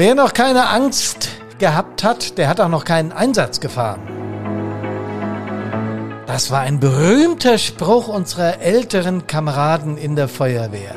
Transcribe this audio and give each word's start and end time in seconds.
Wer 0.00 0.14
noch 0.14 0.32
keine 0.32 0.70
Angst 0.70 1.28
gehabt 1.58 2.04
hat, 2.04 2.38
der 2.38 2.48
hat 2.48 2.58
auch 2.58 2.70
noch 2.70 2.86
keinen 2.86 3.12
Einsatz 3.12 3.60
gefahren. 3.60 4.00
Das 6.26 6.50
war 6.50 6.60
ein 6.60 6.80
berühmter 6.80 7.58
Spruch 7.58 8.08
unserer 8.08 8.62
älteren 8.62 9.26
Kameraden 9.26 9.98
in 9.98 10.16
der 10.16 10.28
Feuerwehr. 10.28 10.94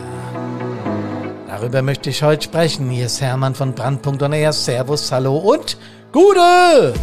Darüber 1.49 1.81
möchte 1.81 2.11
ich 2.11 2.23
heute 2.23 2.45
sprechen. 2.45 2.89
Hier 2.89 3.07
ist 3.07 3.19
Hermann 3.19 3.55
von 3.55 3.73
Brandpunkt 3.73 4.21
er 4.21 4.53
Servus, 4.53 5.11
Hallo 5.11 5.35
und 5.35 5.75
Gute! 6.13 6.93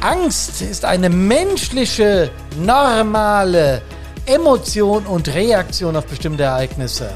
Angst 0.00 0.62
ist 0.62 0.84
eine 0.84 1.10
menschliche, 1.10 2.28
normale 2.58 3.82
Emotion 4.26 5.06
und 5.06 5.32
Reaktion 5.32 5.94
auf 5.94 6.06
bestimmte 6.06 6.42
Ereignisse. 6.42 7.10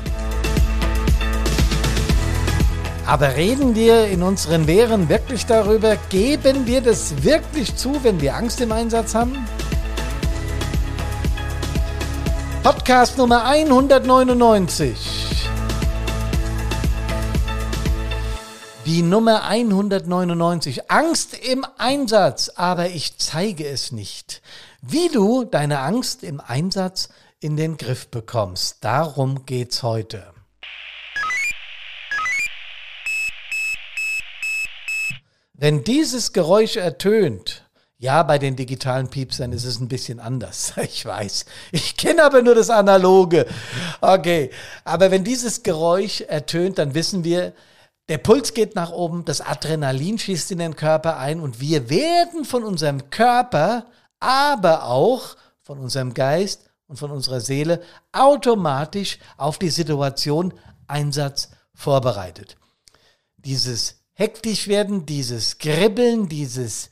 Aber 3.04 3.34
reden 3.34 3.74
wir 3.74 4.06
in 4.06 4.22
unseren 4.22 4.64
Lehren 4.64 5.08
wirklich 5.08 5.44
darüber? 5.44 5.96
Geben 6.10 6.68
wir 6.68 6.80
das 6.80 7.24
wirklich 7.24 7.74
zu, 7.74 8.04
wenn 8.04 8.20
wir 8.20 8.36
Angst 8.36 8.60
im 8.60 8.70
Einsatz 8.70 9.16
haben? 9.16 9.44
Podcast 12.62 13.18
Nummer 13.18 13.44
199. 13.44 15.40
Die 18.86 19.02
Nummer 19.02 19.44
199. 19.44 20.88
Angst 20.90 21.34
im 21.34 21.66
Einsatz, 21.78 22.52
aber 22.54 22.90
ich 22.90 23.18
zeige 23.18 23.66
es 23.66 23.90
nicht. 23.90 24.42
Wie 24.82 25.08
du 25.08 25.44
deine 25.44 25.80
Angst 25.80 26.22
im 26.22 26.40
Einsatz 26.40 27.10
in 27.38 27.56
den 27.56 27.76
Griff 27.76 28.08
bekommst. 28.08 28.78
Darum 28.82 29.44
geht's 29.44 29.82
heute. 29.82 30.32
Wenn 35.52 35.84
dieses 35.84 36.32
Geräusch 36.32 36.76
ertönt, 36.76 37.68
ja, 37.98 38.22
bei 38.22 38.38
den 38.38 38.56
digitalen 38.56 39.08
Piepsern 39.10 39.52
ist 39.52 39.64
es 39.64 39.78
ein 39.78 39.88
bisschen 39.88 40.18
anders. 40.18 40.72
Ich 40.82 41.04
weiß. 41.04 41.44
Ich 41.72 41.98
kenne 41.98 42.24
aber 42.24 42.40
nur 42.40 42.54
das 42.54 42.70
Analoge. 42.70 43.46
Okay. 44.00 44.50
Aber 44.84 45.10
wenn 45.10 45.24
dieses 45.24 45.62
Geräusch 45.62 46.22
ertönt, 46.22 46.78
dann 46.78 46.94
wissen 46.94 47.22
wir, 47.24 47.52
der 48.08 48.16
Puls 48.16 48.54
geht 48.54 48.74
nach 48.74 48.90
oben, 48.90 49.26
das 49.26 49.42
Adrenalin 49.42 50.18
schießt 50.18 50.50
in 50.52 50.58
den 50.58 50.74
Körper 50.74 51.18
ein 51.18 51.40
und 51.40 51.60
wir 51.60 51.90
werden 51.90 52.46
von 52.46 52.64
unserem 52.64 53.10
Körper, 53.10 53.84
aber 54.20 54.84
auch 54.84 55.36
von 55.62 55.78
unserem 55.78 56.14
Geist 56.14 56.70
und 56.86 56.98
von 56.98 57.10
unserer 57.10 57.40
Seele 57.40 57.82
automatisch 58.12 59.18
auf 59.36 59.58
die 59.58 59.70
Situation 59.70 60.54
Einsatz 60.86 61.50
vorbereitet. 61.74 62.56
Dieses 63.36 63.96
hektisch 64.12 64.68
werden, 64.68 65.06
dieses 65.06 65.58
Kribbeln, 65.58 66.28
dieses 66.28 66.90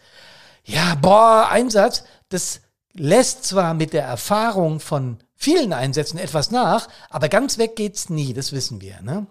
ja, 0.65 0.95
boah, 0.97 1.49
Einsatz, 1.51 2.05
das 2.29 2.61
lässt 2.93 3.45
zwar 3.45 3.75
mit 3.75 3.93
der 3.93 4.05
Erfahrung 4.05 4.81
von 4.81 5.19
vielen 5.35 5.73
Einsätzen 5.73 6.19
etwas 6.19 6.51
nach, 6.51 6.89
aber 7.11 7.29
ganz 7.29 7.59
weg 7.59 7.77
geht's 7.77 8.11
nie, 8.11 8.35
das 8.35 8.53
wissen 8.53 8.81
wir, 8.81 9.01
ne? 9.03 9.27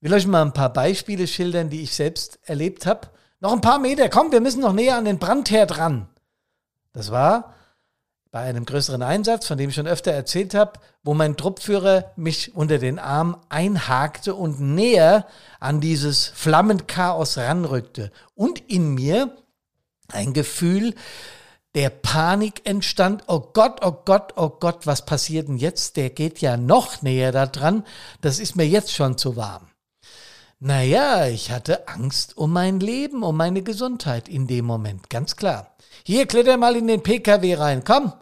will 0.00 0.14
euch 0.14 0.26
mal 0.26 0.42
ein 0.42 0.52
paar 0.52 0.72
Beispiele 0.72 1.26
schildern, 1.26 1.70
die 1.70 1.82
ich 1.82 1.94
selbst 1.94 2.38
erlebt 2.44 2.86
habe. 2.86 3.08
Noch 3.40 3.52
ein 3.52 3.60
paar 3.60 3.78
Meter, 3.78 4.08
komm, 4.08 4.30
wir 4.32 4.40
müssen 4.40 4.60
noch 4.60 4.72
näher 4.72 4.96
an 4.96 5.04
den 5.04 5.18
Brandherd 5.18 5.78
ran. 5.78 6.08
Das 6.96 7.10
war 7.10 7.52
bei 8.30 8.40
einem 8.40 8.64
größeren 8.64 9.02
Einsatz, 9.02 9.46
von 9.46 9.58
dem 9.58 9.68
ich 9.68 9.74
schon 9.74 9.86
öfter 9.86 10.12
erzählt 10.12 10.54
habe, 10.54 10.80
wo 11.02 11.12
mein 11.12 11.36
Truppführer 11.36 12.12
mich 12.16 12.56
unter 12.56 12.78
den 12.78 12.98
Arm 12.98 13.36
einhakte 13.50 14.34
und 14.34 14.60
näher 14.60 15.26
an 15.60 15.82
dieses 15.82 16.28
Flammenchaos 16.28 17.36
ranrückte. 17.36 18.12
Und 18.34 18.60
in 18.60 18.94
mir 18.94 19.36
ein 20.08 20.32
Gefühl 20.32 20.94
der 21.74 21.90
Panik 21.90 22.62
entstand. 22.64 23.24
Oh 23.26 23.40
Gott, 23.52 23.84
oh 23.84 23.92
Gott, 24.06 24.32
oh 24.36 24.48
Gott, 24.48 24.86
was 24.86 25.04
passiert 25.04 25.48
denn 25.48 25.58
jetzt? 25.58 25.98
Der 25.98 26.08
geht 26.08 26.40
ja 26.40 26.56
noch 26.56 27.02
näher 27.02 27.30
da 27.30 27.44
dran. 27.44 27.84
Das 28.22 28.38
ist 28.38 28.56
mir 28.56 28.66
jetzt 28.66 28.94
schon 28.94 29.18
zu 29.18 29.36
warm. 29.36 29.68
Naja, 30.60 31.26
ich 31.26 31.50
hatte 31.50 31.88
Angst 31.88 32.38
um 32.38 32.54
mein 32.54 32.80
Leben, 32.80 33.22
um 33.22 33.36
meine 33.36 33.60
Gesundheit 33.60 34.30
in 34.30 34.46
dem 34.46 34.64
Moment, 34.64 35.10
ganz 35.10 35.36
klar. 35.36 35.75
Hier, 36.08 36.26
kletter 36.26 36.56
mal 36.56 36.76
in 36.76 36.86
den 36.86 37.02
PKW 37.02 37.56
rein, 37.56 37.82
komm. 37.82 38.12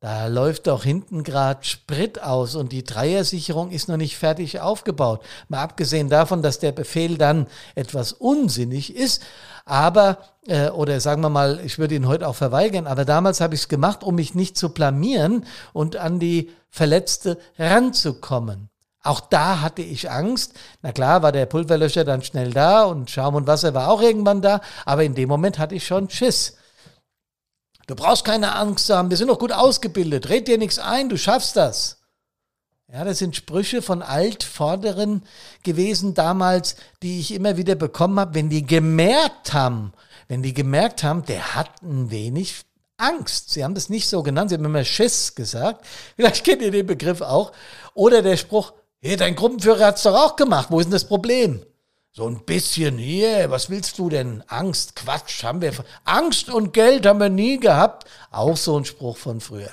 Da 0.00 0.28
läuft 0.28 0.68
doch 0.68 0.84
hinten 0.84 1.22
grad 1.22 1.66
Sprit 1.66 2.22
aus 2.22 2.54
und 2.54 2.72
die 2.72 2.82
Dreiersicherung 2.82 3.72
ist 3.72 3.90
noch 3.90 3.98
nicht 3.98 4.16
fertig 4.16 4.60
aufgebaut. 4.60 5.22
Mal 5.48 5.60
abgesehen 5.60 6.08
davon, 6.08 6.40
dass 6.40 6.60
der 6.60 6.72
Befehl 6.72 7.18
dann 7.18 7.46
etwas 7.74 8.14
unsinnig 8.14 8.96
ist, 8.96 9.22
aber, 9.66 10.16
äh, 10.46 10.70
oder 10.70 10.98
sagen 11.00 11.20
wir 11.20 11.28
mal, 11.28 11.60
ich 11.62 11.78
würde 11.78 11.94
ihn 11.94 12.08
heute 12.08 12.26
auch 12.26 12.36
verweigern, 12.36 12.86
aber 12.86 13.04
damals 13.04 13.42
habe 13.42 13.54
ich 13.54 13.60
es 13.60 13.68
gemacht, 13.68 14.02
um 14.02 14.14
mich 14.14 14.34
nicht 14.34 14.56
zu 14.56 14.70
blamieren 14.70 15.44
und 15.74 15.96
an 15.96 16.20
die 16.20 16.48
Verletzte 16.70 17.36
ranzukommen. 17.58 18.70
Auch 19.02 19.20
da 19.20 19.60
hatte 19.60 19.82
ich 19.82 20.10
Angst. 20.10 20.54
Na 20.80 20.92
klar, 20.92 21.22
war 21.22 21.32
der 21.32 21.44
Pulverlöscher 21.44 22.04
dann 22.04 22.22
schnell 22.22 22.54
da 22.54 22.84
und 22.84 23.10
Schaum 23.10 23.34
und 23.34 23.46
Wasser 23.46 23.74
war 23.74 23.90
auch 23.90 24.00
irgendwann 24.00 24.40
da, 24.40 24.62
aber 24.86 25.04
in 25.04 25.14
dem 25.14 25.28
Moment 25.28 25.58
hatte 25.58 25.74
ich 25.74 25.86
schon 25.86 26.08
Schiss. 26.08 26.56
Du 27.90 27.96
brauchst 27.96 28.24
keine 28.24 28.54
Angst 28.54 28.86
zu 28.86 28.96
haben, 28.96 29.10
wir 29.10 29.16
sind 29.16 29.26
doch 29.26 29.40
gut 29.40 29.50
ausgebildet, 29.50 30.28
red 30.28 30.46
dir 30.46 30.58
nichts 30.58 30.78
ein, 30.78 31.08
du 31.08 31.18
schaffst 31.18 31.56
das. 31.56 31.98
Ja, 32.86 33.02
das 33.02 33.18
sind 33.18 33.34
Sprüche 33.34 33.82
von 33.82 34.00
Altvorderen 34.00 35.24
gewesen 35.64 36.14
damals, 36.14 36.76
die 37.02 37.18
ich 37.18 37.34
immer 37.34 37.56
wieder 37.56 37.74
bekommen 37.74 38.20
habe, 38.20 38.36
wenn 38.36 38.48
die 38.48 38.64
gemerkt 38.64 39.52
haben, 39.54 39.92
wenn 40.28 40.40
die 40.40 40.54
gemerkt 40.54 41.02
haben, 41.02 41.24
der 41.24 41.56
hat 41.56 41.82
ein 41.82 42.12
wenig 42.12 42.62
Angst. 42.96 43.50
Sie 43.50 43.64
haben 43.64 43.74
das 43.74 43.88
nicht 43.88 44.08
so 44.08 44.22
genannt, 44.22 44.50
sie 44.50 44.54
haben 44.54 44.64
immer 44.64 44.84
Schiss 44.84 45.34
gesagt. 45.34 45.84
Vielleicht 46.14 46.44
kennt 46.44 46.62
ihr 46.62 46.70
den 46.70 46.86
Begriff 46.86 47.20
auch. 47.20 47.50
Oder 47.94 48.22
der 48.22 48.36
Spruch, 48.36 48.72
Hey, 49.00 49.16
dein 49.16 49.34
Gruppenführer 49.34 49.86
hat's 49.86 50.04
doch 50.04 50.14
auch 50.14 50.36
gemacht. 50.36 50.68
Wo 50.70 50.78
ist 50.78 50.84
denn 50.84 50.92
das 50.92 51.08
Problem? 51.08 51.64
So 52.12 52.26
ein 52.26 52.44
bisschen 52.44 52.98
hier, 52.98 53.52
was 53.52 53.70
willst 53.70 53.96
du 54.00 54.08
denn? 54.08 54.42
Angst, 54.48 54.96
Quatsch, 54.96 55.44
haben 55.44 55.60
wir. 55.60 55.72
Angst 56.04 56.48
und 56.50 56.72
Geld 56.72 57.06
haben 57.06 57.20
wir 57.20 57.28
nie 57.28 57.60
gehabt. 57.60 58.04
Auch 58.32 58.56
so 58.56 58.76
ein 58.76 58.84
Spruch 58.84 59.16
von 59.16 59.40
früher. 59.40 59.70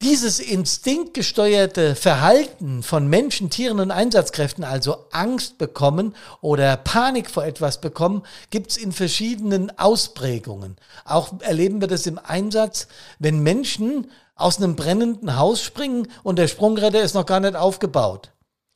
Dieses 0.00 0.40
instinktgesteuerte 0.40 1.94
Verhalten 1.94 2.82
von 2.82 3.08
Menschen, 3.08 3.50
Tieren 3.50 3.78
und 3.78 3.90
Einsatzkräften, 3.90 4.64
also 4.64 5.04
Angst 5.12 5.58
bekommen 5.58 6.16
oder 6.40 6.78
Panik 6.78 7.30
vor 7.30 7.44
etwas 7.44 7.82
bekommen, 7.82 8.22
gibt's 8.48 8.78
in 8.78 8.92
verschiedenen 8.92 9.78
Ausprägungen. 9.78 10.76
Auch 11.04 11.40
erleben 11.40 11.82
wir 11.82 11.88
das 11.88 12.06
im 12.06 12.18
Einsatz, 12.18 12.88
wenn 13.18 13.40
Menschen 13.40 14.10
aus 14.34 14.56
einem 14.56 14.76
brennenden 14.76 15.36
Haus 15.36 15.62
springen 15.62 16.08
und 16.22 16.38
der 16.38 16.48
Sprungretter 16.48 17.02
ist 17.02 17.14
noch 17.14 17.26
gar 17.26 17.40
nicht 17.40 17.54
aufgebaut. 17.54 18.32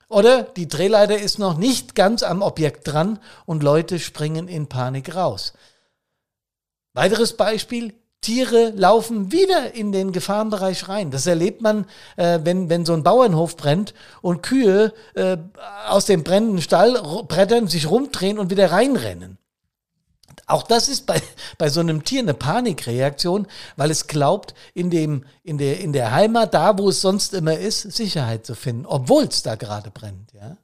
Oder 0.09 0.43
die 0.44 0.69
Drehleiter 0.69 1.19
ist 1.19 1.39
noch 1.39 1.56
nicht 1.56 1.94
ganz 1.94 2.22
am 2.22 2.43
Objekt 2.43 2.87
dran 2.87 3.19
und 3.44 3.62
Leute 3.62 3.99
springen 3.99 4.47
in 4.47 4.69
Panik 4.69 5.15
raus. 5.15 5.53
Weiteres 6.94 7.37
Beispiel, 7.37 7.93
Tiere 8.21 8.72
laufen 8.75 9.31
wieder 9.31 9.75
in 9.75 9.93
den 9.93 10.12
Gefahrenbereich 10.12 10.89
rein. 10.89 11.11
Das 11.11 11.27
erlebt 11.27 11.61
man, 11.61 11.87
äh, 12.16 12.41
wenn, 12.43 12.69
wenn 12.69 12.84
so 12.84 12.93
ein 12.93 13.03
Bauernhof 13.03 13.56
brennt 13.56 13.95
und 14.22 14.43
Kühe 14.43 14.93
äh, 15.15 15.37
aus 15.87 16.06
dem 16.06 16.25
brennenden 16.25 16.62
Stall 16.62 17.00
brettern, 17.28 17.69
sich 17.69 17.89
rumdrehen 17.89 18.39
und 18.39 18.50
wieder 18.50 18.72
reinrennen. 18.72 19.39
Auch 20.47 20.63
das 20.63 20.89
ist 20.89 21.07
bei, 21.07 21.21
bei 21.59 21.69
so 21.69 21.81
einem 21.81 22.04
Tier 22.04 22.21
eine 22.21 22.34
Panikreaktion, 22.34 23.47
weil 23.77 23.91
es 23.91 24.07
glaubt, 24.07 24.54
in, 24.75 24.91
dem, 24.91 25.25
in, 25.43 25.59
der, 25.59 25.81
in 25.81 25.93
der 25.93 26.13
Heimat, 26.13 26.54
da 26.54 26.78
wo 26.78 26.89
es 26.89 27.01
sonst 27.01 27.34
immer 27.34 27.59
ist, 27.59 27.83
Sicherheit 27.83 28.47
zu 28.47 28.54
finden, 28.54 28.87
obwohl 28.87 29.25
es 29.25 29.43
da 29.43 29.57
gerade 29.57 29.91
brennt. 29.91 30.33
Ja? 30.33 30.57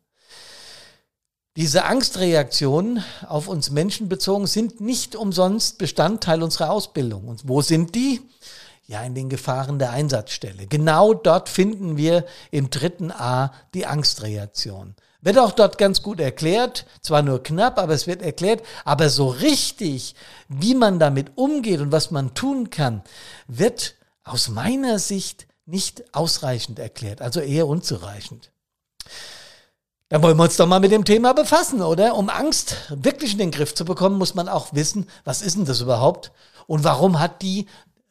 Diese 1.57 1.85
Angstreaktionen 1.85 3.05
auf 3.29 3.47
uns 3.47 3.71
Menschen 3.71 4.09
bezogen 4.09 4.47
sind 4.47 4.81
nicht 4.81 5.15
umsonst 5.15 5.77
Bestandteil 5.77 6.43
unserer 6.43 6.71
Ausbildung. 6.71 7.29
Und 7.29 7.47
wo 7.47 7.61
sind 7.61 7.95
die? 7.95 8.23
Ja, 8.87 9.03
in 9.03 9.15
den 9.15 9.29
Gefahren 9.29 9.79
der 9.79 9.91
Einsatzstelle. 9.91 10.67
Genau 10.67 11.15
dort 11.15 11.49
finden 11.49 11.97
wir 11.97 12.25
im 12.51 12.71
dritten 12.71 13.11
A 13.11 13.53
die 13.75 13.87
Angstreaktion. 13.87 14.97
Wird 15.23 15.39
auch 15.39 15.53
dort 15.53 15.79
ganz 15.79 16.03
gut 16.03 16.19
erklärt, 16.19 16.85
zwar 17.01 17.23
nur 17.23 17.43
knapp, 17.43 17.79
aber 17.79 17.95
es 17.95 18.09
wird 18.09 18.23
erklärt, 18.23 18.63
aber 18.85 19.09
so 19.09 19.29
richtig, 19.29 20.17
wie 20.49 20.75
man 20.75 20.99
damit 20.99 21.33
umgeht 21.37 21.81
und 21.81 21.93
was 21.93 22.11
man 22.11 22.35
tun 22.35 22.71
kann, 22.71 23.03
wird 23.47 23.95
aus 24.25 24.49
meiner 24.49 24.99
Sicht 24.99 25.47
nicht 25.65 26.13
ausreichend 26.13 26.81
erklärt, 26.81 27.23
also 27.23 27.39
eher 27.39 27.69
unzureichend. 27.69 28.51
Dann 30.09 30.23
wollen 30.23 30.37
wir 30.37 30.43
uns 30.43 30.57
doch 30.57 30.67
mal 30.67 30.81
mit 30.81 30.91
dem 30.91 31.05
Thema 31.05 31.33
befassen, 31.33 31.83
oder? 31.83 32.17
Um 32.17 32.29
Angst 32.29 32.77
wirklich 32.91 33.33
in 33.33 33.39
den 33.39 33.53
Griff 33.53 33.75
zu 33.75 33.85
bekommen, 33.85 34.19
muss 34.19 34.35
man 34.35 34.49
auch 34.49 34.75
wissen, 34.75 35.07
was 35.25 35.41
ist 35.41 35.57
denn 35.57 35.65
das 35.65 35.81
überhaupt 35.81 36.33
und 36.67 36.83
warum 36.83 37.21
hat 37.21 37.43
die 37.43 37.67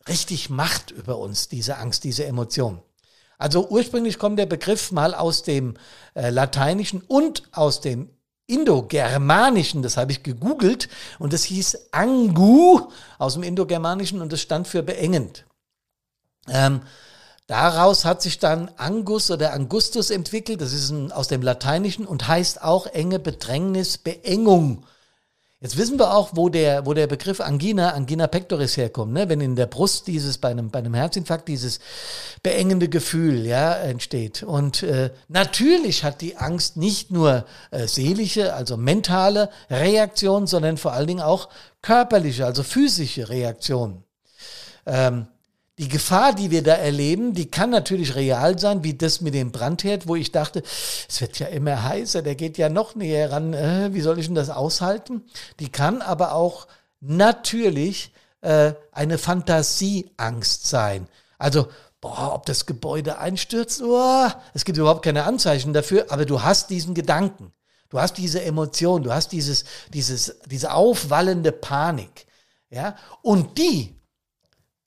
richtig 0.08 0.50
Macht 0.50 0.92
über 0.92 1.18
uns, 1.18 1.50
diese 1.50 1.78
Angst, 1.78 2.06
diese 2.06 2.26
Emotion. 2.26 2.82
Also 3.42 3.68
ursprünglich 3.70 4.20
kommt 4.20 4.38
der 4.38 4.46
Begriff 4.46 4.92
mal 4.92 5.16
aus 5.16 5.42
dem 5.42 5.74
äh, 6.14 6.30
Lateinischen 6.30 7.02
und 7.02 7.42
aus 7.52 7.82
dem 7.82 8.12
Indogermanischen, 8.46 9.82
das 9.82 9.98
habe 9.98 10.12
ich 10.12 10.22
gegoogelt, 10.22 10.90
und 11.18 11.34
das 11.34 11.46
hieß 11.46 11.88
Angu 11.92 12.82
aus 13.18 13.34
dem 13.34 13.42
Indogermanischen 13.42 14.22
und 14.22 14.32
das 14.32 14.42
stand 14.42 14.68
für 14.68 14.84
beengend. 14.84 15.46
Ähm, 16.50 16.82
daraus 17.48 18.06
hat 18.06 18.22
sich 18.22 18.38
dann 18.38 18.70
Angus 18.78 19.32
oder 19.32 19.54
Angustus 19.54 20.12
entwickelt, 20.12 20.62
das 20.62 20.72
ist 20.72 20.92
ein, 20.92 21.12
aus 21.12 21.28
dem 21.28 21.42
Lateinischen 21.42 22.06
und 22.06 22.28
heißt 22.28 22.62
auch 22.62 22.86
enge 22.86 23.18
Bedrängnis, 23.18 23.98
Beengung. 23.98 24.86
Jetzt 25.64 25.78
wissen 25.78 26.00
wir 26.00 26.16
auch, 26.16 26.32
wo 26.34 26.50
der, 26.50 26.88
wo 26.88 26.96
der 26.96 27.06
Begriff 27.06 27.40
Angina, 27.40 27.92
Angina 27.92 28.26
pectoris 28.26 28.78
herkommt, 28.78 29.14
ne? 29.14 29.30
wenn 29.30 29.42
in 29.42 29.56
der 29.56 29.68
Brust 29.68 30.08
dieses, 30.08 30.40
bei 30.40 30.50
einem, 30.50 30.72
bei 30.72 30.80
einem 30.80 30.96
Herzinfarkt 30.96 31.48
dieses 31.48 31.80
beengende 32.42 32.90
Gefühl, 32.90 33.46
ja, 33.46 33.76
entsteht. 33.76 34.42
Und 34.42 34.82
äh, 34.82 35.12
natürlich 35.28 36.04
hat 36.04 36.22
die 36.22 36.36
Angst 36.36 36.78
nicht 36.78 37.12
nur 37.12 37.46
äh, 37.70 37.86
seelische, 37.86 38.56
also 38.56 38.76
mentale 38.76 39.52
Reaktionen, 39.70 40.48
sondern 40.48 40.78
vor 40.78 40.94
allen 40.94 41.06
Dingen 41.06 41.22
auch 41.22 41.48
körperliche, 41.84 42.48
also 42.48 42.64
physische 42.64 43.30
Reaktionen. 43.30 44.04
Ähm, 44.88 45.28
die 45.82 45.88
Gefahr, 45.88 46.36
die 46.36 46.52
wir 46.52 46.62
da 46.62 46.76
erleben, 46.76 47.34
die 47.34 47.50
kann 47.50 47.72
natürlich 47.72 48.14
real 48.14 48.60
sein, 48.60 48.84
wie 48.84 48.94
das 48.94 49.20
mit 49.20 49.34
dem 49.34 49.52
Brandherd, 49.52 50.08
wo 50.08 50.16
ich 50.16 50.32
dachte, 50.32 50.62
es 50.62 51.22
wird 51.22 51.40
ja 51.40 51.48
immer 51.48 51.84
heißer, 51.84 52.22
der 52.22 52.36
geht 52.36 52.60
ja 52.60 52.70
noch 52.70 52.94
näher 52.94 53.32
ran, 53.32 53.56
äh, 53.56 53.90
wie 53.92 54.02
soll 54.02 54.20
ich 54.20 54.28
denn 54.28 54.36
das 54.36 54.52
aushalten? 54.52 55.24
Die 55.60 55.72
kann 55.72 56.04
aber 56.04 56.36
auch 56.36 56.68
natürlich 57.00 58.14
äh, 58.42 58.74
eine 58.92 59.18
Fantasieangst 59.18 60.68
sein. 60.68 61.08
Also, 61.40 61.68
boah, 62.00 62.36
ob 62.36 62.46
das 62.46 62.68
Gebäude 62.68 63.18
einstürzt, 63.18 63.82
oh, 63.82 64.28
es 64.54 64.66
gibt 64.66 64.78
überhaupt 64.78 65.04
keine 65.04 65.24
Anzeichen 65.24 65.74
dafür, 65.74 66.06
aber 66.10 66.26
du 66.26 66.44
hast 66.44 66.70
diesen 66.70 66.94
Gedanken. 66.94 67.54
Du 67.90 68.00
hast 68.00 68.20
diese 68.20 68.44
Emotion, 68.44 69.02
du 69.02 69.12
hast 69.12 69.32
dieses, 69.32 69.66
dieses, 69.92 70.42
diese 70.46 70.76
aufwallende 70.76 71.52
Panik. 71.52 72.28
Ja, 72.70 72.96
und 73.24 73.58
die 73.58 73.96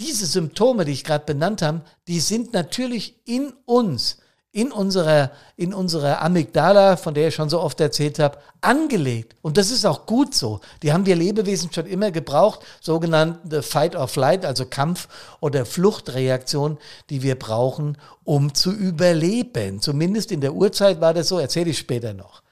diese 0.05 0.27
Symptome, 0.27 0.85
die 0.85 0.93
ich 0.93 1.05
gerade 1.05 1.25
benannt 1.25 1.63
habe, 1.63 1.81
die 2.09 2.21
sind 2.21 2.53
natürlich 2.53 3.21
in 3.25 3.53
uns, 3.65 4.19
in 4.53 4.71
unserer, 4.71 5.31
in 5.57 5.73
unserer 5.73 6.21
Amygdala, 6.23 6.97
von 6.97 7.15
der 7.15 7.29
ich 7.29 7.35
schon 7.35 7.49
so 7.49 7.61
oft 7.61 7.81
erzählt 7.81 8.19
habe, 8.19 8.39
angelegt. 8.61 9.35
Und 9.41 9.57
das 9.57 9.71
ist 9.71 9.87
auch 9.87 10.07
gut 10.07 10.35
so. 10.35 10.61
Die 10.83 10.93
haben 10.93 11.07
wir 11.07 11.17
Lebewesen 11.17 11.73
schon 11.73 11.87
immer 11.87 12.11
gebraucht, 12.11 12.61
sogenannte 12.81 13.63
Fight 13.63 13.97
or 13.97 14.07
Flight, 14.07 14.45
also 14.45 14.67
Kampf- 14.67 15.09
oder 15.41 15.65
Fluchtreaktion, 15.65 16.79
die 17.09 17.23
wir 17.23 17.39
brauchen, 17.39 17.97
um 18.25 18.55
zu 18.55 18.73
überleben. 18.73 19.81
Zumindest 19.81 20.31
in 20.31 20.43
der 20.43 20.55
Urzeit 20.55 21.01
war 21.01 21.15
das 21.15 21.29
so, 21.29 21.39
erzähle 21.39 21.71
ich 21.71 21.79
später 21.79 22.13
noch. 22.13 22.43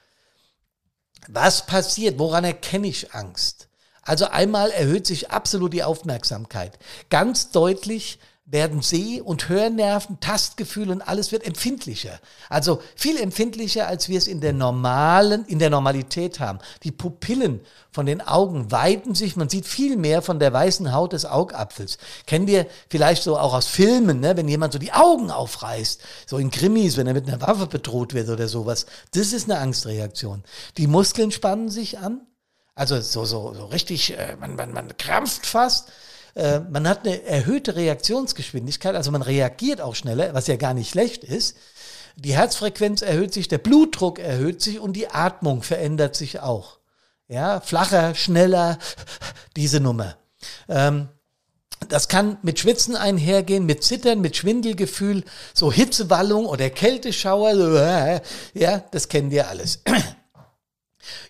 Was 1.29 1.67
passiert? 1.67 2.19
Woran 2.19 2.45
erkenne 2.45 2.89
ich 2.89 3.15
Angst? 3.15 3.62
Also 4.03 4.27
einmal 4.27 4.71
erhöht 4.71 5.07
sich 5.07 5.31
absolut 5.31 5.73
die 5.73 5.85
Aufmerksamkeit. 5.85 6.79
Ganz 7.09 7.51
deutlich 7.51 8.19
werden 8.53 8.83
Seh- 8.83 9.23
und 9.23 9.49
Hörnerven, 9.49 10.21
Tastgefühl 10.21 10.91
und 10.91 11.01
alles 11.01 11.33
wird 11.33 11.47
empfindlicher. 11.47 12.21
Also 12.51 12.83
viel 12.97 13.17
empfindlicher, 13.19 13.87
als 13.87 14.11
wir 14.11 14.19
es 14.19 14.27
in 14.27 14.41
der 14.41 14.53
normalen, 14.53 15.47
in 15.47 15.59
der 15.59 15.71
Normalität 15.71 16.39
haben. 16.39 16.59
Die 16.83 16.91
Pupillen 16.91 17.61
von 17.93 18.05
den 18.05 18.21
Augen 18.21 18.71
weiten 18.71 19.15
sich, 19.15 19.37
man 19.37 19.49
sieht 19.49 19.67
viel 19.67 19.97
mehr 19.97 20.21
von 20.21 20.39
der 20.39 20.53
weißen 20.53 20.93
Haut 20.93 21.15
des 21.15 21.25
Augapfels. 21.25 21.97
Kennen 22.27 22.47
wir 22.47 22.67
vielleicht 22.91 23.23
so 23.23 23.39
auch 23.39 23.55
aus 23.55 23.69
Filmen, 23.69 24.21
ne? 24.21 24.37
wenn 24.37 24.49
jemand 24.49 24.75
so 24.75 24.79
die 24.79 24.93
Augen 24.93 25.31
aufreißt, 25.31 26.03
so 26.27 26.37
in 26.37 26.51
Krimis, 26.51 26.99
wenn 26.99 27.07
er 27.07 27.15
mit 27.15 27.29
einer 27.29 27.41
Waffe 27.41 27.67
bedroht 27.67 28.13
wird 28.13 28.29
oder 28.29 28.49
sowas. 28.49 28.85
Das 29.15 29.33
ist 29.33 29.49
eine 29.49 29.61
Angstreaktion. 29.61 30.43
Die 30.77 30.89
Muskeln 30.89 31.31
spannen 31.31 31.71
sich 31.71 31.99
an, 31.99 32.21
also 32.75 33.01
so, 33.01 33.25
so, 33.25 33.55
so 33.55 33.67
richtig, 33.67 34.17
äh, 34.17 34.37
man, 34.41 34.57
man, 34.57 34.73
man 34.73 34.97
krampft 34.97 35.47
fast. 35.47 35.91
Äh, 36.35 36.61
man 36.61 36.89
hat 36.89 37.07
eine 37.07 37.23
erhöhte 37.25 37.77
Reaktionsgeschwindigkeit, 37.77 38.95
also 38.95 39.11
man 39.11 39.23
reagiert 39.23 39.81
auch 39.81 39.95
schneller, 39.95 40.33
was 40.35 40.47
ja 40.47 40.57
gar 40.57 40.75
nicht 40.75 40.91
schlecht 40.91 41.25
ist. 41.25 41.57
Die 42.17 42.35
Herzfrequenz 42.35 43.03
erhöht 43.03 43.33
sich, 43.33 43.49
der 43.49 43.59
Blutdruck 43.59 44.19
erhöht 44.19 44.63
sich 44.63 44.81
und 44.81 44.95
die 44.95 45.09
Atmung 45.09 45.63
verändert 45.63 46.17
sich 46.17 46.41
auch. 46.41 46.79
Ja, 47.29 47.61
flacher, 47.61 48.15
schneller, 48.15 48.79
diese 49.57 49.81
Nummer. 49.81 50.17
Ähm, 50.69 51.09
das 51.89 52.09
kann 52.09 52.39
mit 52.43 52.59
Schwitzen 52.59 52.97
einhergehen, 52.97 53.67
mit 53.67 53.83
Zittern, 53.83 54.21
mit 54.21 54.37
Schwindelgefühl, 54.37 55.25
so 55.53 55.73
Hitzewallung 55.73 56.47
oder 56.47 56.71
Kälteschauer, 56.71 58.23
ja, 58.55 58.79
das 58.91 59.09
kennen 59.09 59.31
wir 59.31 59.49
alles. 59.49 59.83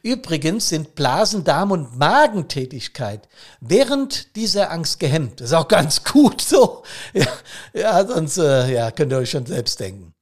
Übrigens 0.03 0.69
sind 0.69 0.95
Blasen, 0.95 1.45
Darm 1.45 1.71
und 1.71 1.99
Magentätigkeit 1.99 3.29
während 3.61 4.37
dieser 4.37 4.71
Angst 4.71 5.01
gehemmt. 5.01 5.41
Das 5.41 5.51
ist 5.51 5.55
auch 5.55 5.69
ganz 5.69 6.05
gut 6.05 6.41
so. 6.41 6.83
Ja, 7.13 7.27
ja 7.73 8.07
sonst 8.07 8.39
äh, 8.39 8.73
ja, 8.73 8.91
könnt 8.91 9.13
ihr 9.13 9.19
euch 9.19 9.31
schon 9.31 9.47
selbst 9.47 9.81
denken. 9.81 10.15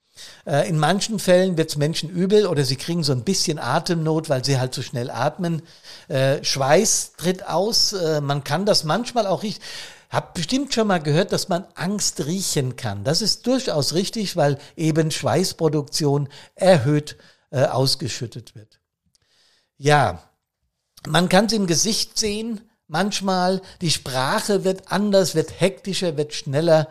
Äh, 0.47 0.69
in 0.69 0.79
manchen 0.79 1.19
Fällen 1.19 1.57
wird 1.57 1.71
es 1.71 1.77
Menschen 1.77 2.11
übel 2.11 2.47
oder 2.47 2.65
sie 2.65 2.77
kriegen 2.77 3.03
so 3.03 3.13
ein 3.13 3.25
bisschen 3.25 3.59
Atemnot, 3.59 4.29
weil 4.29 4.45
sie 4.45 4.59
halt 4.59 4.75
so 4.75 4.83
schnell 4.83 5.11
atmen. 5.11 5.63
Äh, 6.09 6.43
Schweiß 6.43 7.13
tritt 7.17 7.47
aus. 7.47 7.93
Äh, 7.93 8.21
man 8.21 8.45
kann 8.45 8.67
das 8.67 8.85
manchmal 8.85 9.27
auch 9.27 9.43
riechen. 9.43 9.63
Hab 10.11 10.35
bestimmt 10.35 10.75
schon 10.75 10.89
mal 10.89 10.99
gehört, 10.99 11.33
dass 11.33 11.49
man 11.49 11.65
Angst 11.77 12.27
riechen 12.27 12.75
kann. 12.75 13.05
Das 13.05 13.23
ist 13.23 13.47
durchaus 13.47 13.95
richtig, 13.95 14.37
weil 14.37 14.59
eben 14.77 15.13
Schweißproduktion 15.13 16.29
erhöht 16.57 17.17
äh, 17.51 17.65
ausgeschüttet 17.65 18.57
wird. 18.57 18.80
Ja, 19.83 20.23
man 21.07 21.31
kann 21.31 21.47
es 21.47 21.55
im 21.55 21.67
Gesicht 21.67 22.19
sehen, 22.19 22.61
manchmal 22.87 23.63
die 23.81 23.91
Sprache 23.91 24.63
wird 24.63 24.93
anders, 24.93 25.35
wird 25.35 25.59
hektischer, 25.59 26.19
wird 26.19 26.35
schneller 26.35 26.87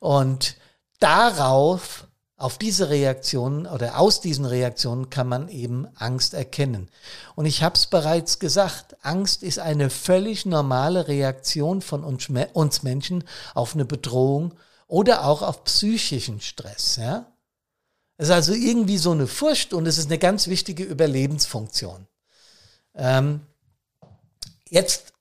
und 0.00 0.56
darauf, 0.98 2.08
auf 2.36 2.58
diese 2.58 2.90
Reaktionen 2.90 3.68
oder 3.68 3.96
aus 3.96 4.20
diesen 4.20 4.44
Reaktionen 4.44 5.08
kann 5.08 5.28
man 5.28 5.48
eben 5.48 5.86
Angst 5.94 6.34
erkennen. 6.34 6.88
Und 7.36 7.46
ich 7.46 7.62
habe 7.62 7.76
es 7.76 7.86
bereits 7.86 8.40
gesagt, 8.40 8.96
Angst 9.02 9.44
ist 9.44 9.60
eine 9.60 9.88
völlig 9.88 10.44
normale 10.44 11.06
Reaktion 11.06 11.80
von 11.80 12.02
uns, 12.02 12.28
uns 12.54 12.82
Menschen 12.82 13.22
auf 13.54 13.74
eine 13.74 13.84
Bedrohung 13.84 14.54
oder 14.88 15.26
auch 15.26 15.42
auf 15.42 15.62
psychischen 15.62 16.40
Stress. 16.40 16.96
Ja? 16.96 17.32
Es 18.16 18.26
ist 18.26 18.34
also 18.34 18.52
irgendwie 18.52 18.98
so 18.98 19.12
eine 19.12 19.28
Furcht 19.28 19.72
und 19.72 19.86
es 19.86 19.96
ist 19.96 20.06
eine 20.06 20.18
ganz 20.18 20.48
wichtige 20.48 20.82
Überlebensfunktion. 20.82 22.08
Ähm, 22.94 23.40
jetzt 24.68 25.12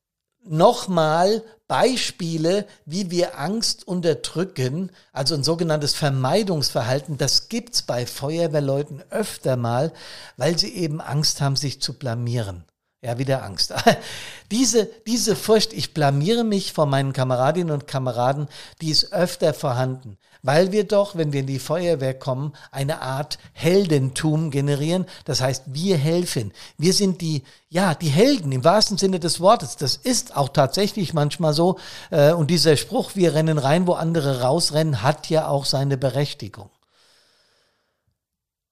nochmal 0.44 1.44
Beispiele, 1.68 2.68
wie 2.86 3.12
wir 3.12 3.40
Angst 3.40 3.88
unterdrücken, 3.88 4.92
also 5.14 5.36
ein 5.36 5.44
sogenanntes 5.44 5.94
Vermeidungsverhalten, 5.94 7.18
das 7.18 7.48
gibt's 7.48 7.82
bei 7.84 8.06
Feuerwehrleuten 8.06 9.04
öfter 9.10 9.56
mal, 9.56 9.94
weil 10.36 10.58
sie 10.58 10.74
eben 10.74 11.00
Angst 11.00 11.40
haben, 11.40 11.56
sich 11.56 11.82
zu 11.82 11.98
blamieren. 11.98 12.66
Ja, 13.02 13.18
wieder 13.18 13.44
Angst. 13.44 13.74
diese, 14.52 14.86
diese 15.08 15.36
Furcht, 15.36 15.74
ich 15.74 15.94
blamiere 15.94 16.44
mich 16.44 16.72
vor 16.72 16.86
meinen 16.86 17.14
Kameradinnen 17.14 17.74
und 17.74 17.88
Kameraden, 17.88 18.48
die 18.80 18.92
ist 18.92 19.12
öfter 19.12 19.54
vorhanden 19.54 20.18
weil 20.44 20.72
wir 20.72 20.88
doch, 20.88 21.16
wenn 21.16 21.34
wir 21.34 21.42
in 21.42 21.48
die 21.48 21.60
Feuerwehr 21.60 22.18
kommen, 22.18 22.54
eine 22.72 23.02
Art 23.02 23.38
Heldentum 23.54 24.52
generieren. 24.52 25.06
Das 25.26 25.42
heißt, 25.42 25.66
wir 25.68 25.98
helfen. 25.98 26.52
Wir 26.78 26.94
sind 26.94 27.22
die, 27.22 27.44
ja, 27.70 27.94
die 27.94 28.10
Helden 28.10 28.52
im 28.52 28.64
wahrsten 28.64 28.98
Sinne 28.98 29.20
des 29.20 29.40
Wortes. 29.40 29.78
Das 29.78 29.96
ist 29.96 30.36
auch 30.36 30.50
tatsächlich 30.50 31.14
manchmal 31.14 31.54
so. 31.54 31.78
Äh, 32.10 32.34
und 32.34 32.50
dieser 32.50 32.76
Spruch, 32.76 33.12
wir 33.16 33.34
rennen 33.34 33.58
rein, 33.58 33.86
wo 33.88 33.94
andere 33.94 34.42
rausrennen, 34.42 35.04
hat 35.04 35.30
ja 35.30 35.48
auch 35.48 35.66
seine 35.66 35.98
Berechtigung. 35.98 36.70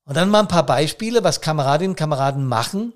Und 0.05 0.17
dann 0.17 0.29
mal 0.29 0.39
ein 0.39 0.47
paar 0.47 0.65
Beispiele, 0.65 1.23
was 1.23 1.39
Kameradinnen 1.39 1.91
und 1.91 1.97
Kameraden 1.97 2.47
machen, 2.47 2.93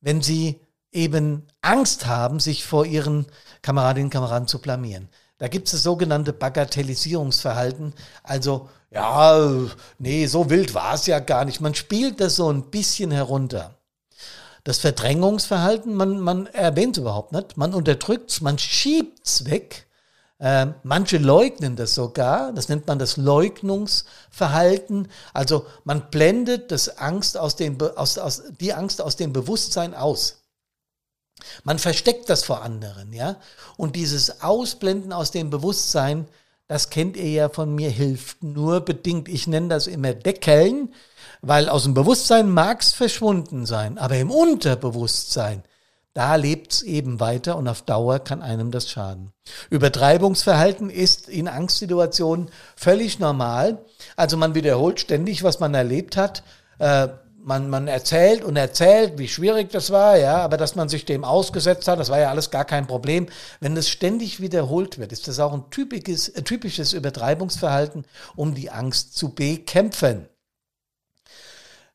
wenn 0.00 0.22
sie 0.22 0.60
eben 0.92 1.46
Angst 1.60 2.06
haben, 2.06 2.40
sich 2.40 2.64
vor 2.64 2.84
ihren 2.84 3.26
Kameradinnen 3.62 4.06
und 4.06 4.12
Kameraden 4.12 4.48
zu 4.48 4.60
blamieren. 4.60 5.08
Da 5.38 5.48
gibt 5.48 5.68
es 5.68 5.72
das 5.72 5.82
sogenannte 5.82 6.32
Bagatellisierungsverhalten. 6.32 7.94
Also, 8.22 8.68
ja, 8.90 9.38
nee, 9.98 10.26
so 10.26 10.50
wild 10.50 10.74
war 10.74 10.94
es 10.94 11.06
ja 11.06 11.18
gar 11.20 11.44
nicht. 11.44 11.60
Man 11.60 11.74
spielt 11.74 12.20
das 12.20 12.36
so 12.36 12.52
ein 12.52 12.70
bisschen 12.70 13.10
herunter. 13.10 13.76
Das 14.64 14.78
Verdrängungsverhalten, 14.78 15.94
man, 15.94 16.20
man 16.20 16.46
erwähnt 16.46 16.96
es 16.96 17.00
überhaupt 17.00 17.32
nicht. 17.32 17.56
Man 17.56 17.72
unterdrückt 17.72 18.30
es, 18.30 18.40
man 18.40 18.58
schiebt 18.58 19.26
es 19.26 19.46
weg. 19.46 19.86
Ähm, 20.42 20.74
manche 20.82 21.18
leugnen 21.18 21.76
das 21.76 21.94
sogar. 21.94 22.52
Das 22.52 22.68
nennt 22.68 22.86
man 22.86 22.98
das 22.98 23.18
Leugnungsverhalten. 23.18 25.08
Also 25.34 25.66
man 25.84 26.10
blendet 26.10 26.70
das 26.70 26.96
Angst 26.98 27.36
aus 27.36 27.56
dem, 27.56 27.78
aus, 27.96 28.16
aus, 28.16 28.42
die 28.58 28.72
Angst 28.72 29.02
aus 29.02 29.16
dem 29.16 29.34
Bewusstsein 29.34 29.94
aus. 29.94 30.38
Man 31.64 31.78
versteckt 31.78 32.28
das 32.28 32.44
vor 32.44 32.62
anderen, 32.62 33.12
ja. 33.12 33.36
Und 33.76 33.96
dieses 33.96 34.42
Ausblenden 34.42 35.12
aus 35.12 35.30
dem 35.30 35.50
Bewusstsein, 35.50 36.26
das 36.68 36.90
kennt 36.90 37.16
ihr 37.16 37.30
ja 37.30 37.48
von 37.48 37.74
mir, 37.74 37.90
hilft 37.90 38.42
nur 38.42 38.80
bedingt. 38.80 39.28
Ich 39.28 39.46
nenne 39.46 39.68
das 39.68 39.86
immer 39.86 40.14
Deckeln, 40.14 40.94
weil 41.42 41.68
aus 41.68 41.84
dem 41.84 41.94
Bewusstsein 41.94 42.50
mag 42.50 42.82
es 42.82 42.92
verschwunden 42.92 43.66
sein, 43.66 43.98
aber 43.98 44.16
im 44.16 44.30
Unterbewusstsein, 44.30 45.64
da 46.12 46.34
lebt 46.34 46.72
es 46.72 46.82
eben 46.82 47.20
weiter 47.20 47.56
und 47.56 47.68
auf 47.68 47.82
Dauer 47.82 48.18
kann 48.18 48.42
einem 48.42 48.70
das 48.70 48.90
schaden. 48.90 49.32
Übertreibungsverhalten 49.70 50.90
ist 50.90 51.28
in 51.28 51.46
Angstsituationen 51.46 52.50
völlig 52.76 53.18
normal. 53.18 53.84
Also 54.16 54.36
man 54.36 54.54
wiederholt 54.54 55.00
ständig, 55.00 55.44
was 55.44 55.60
man 55.60 55.74
erlebt 55.74 56.16
hat. 56.16 56.42
Äh, 56.78 57.08
man, 57.42 57.70
man 57.70 57.88
erzählt 57.88 58.44
und 58.44 58.56
erzählt, 58.56 59.18
wie 59.18 59.28
schwierig 59.28 59.70
das 59.70 59.90
war, 59.90 60.16
ja, 60.16 60.38
aber 60.38 60.56
dass 60.56 60.74
man 60.74 60.88
sich 60.88 61.04
dem 61.04 61.24
ausgesetzt 61.24 61.88
hat, 61.88 61.98
das 61.98 62.10
war 62.10 62.20
ja 62.20 62.30
alles 62.30 62.50
gar 62.50 62.64
kein 62.64 62.86
Problem. 62.86 63.28
Wenn 63.60 63.74
das 63.74 63.88
ständig 63.88 64.40
wiederholt 64.40 64.98
wird, 64.98 65.12
ist 65.12 65.26
das 65.26 65.40
auch 65.40 65.52
ein 65.52 65.70
typisches, 65.70 66.34
ein 66.34 66.44
typisches 66.44 66.92
Übertreibungsverhalten, 66.92 68.04
um 68.36 68.54
die 68.54 68.70
Angst 68.70 69.16
zu 69.16 69.34
bekämpfen. 69.34 70.28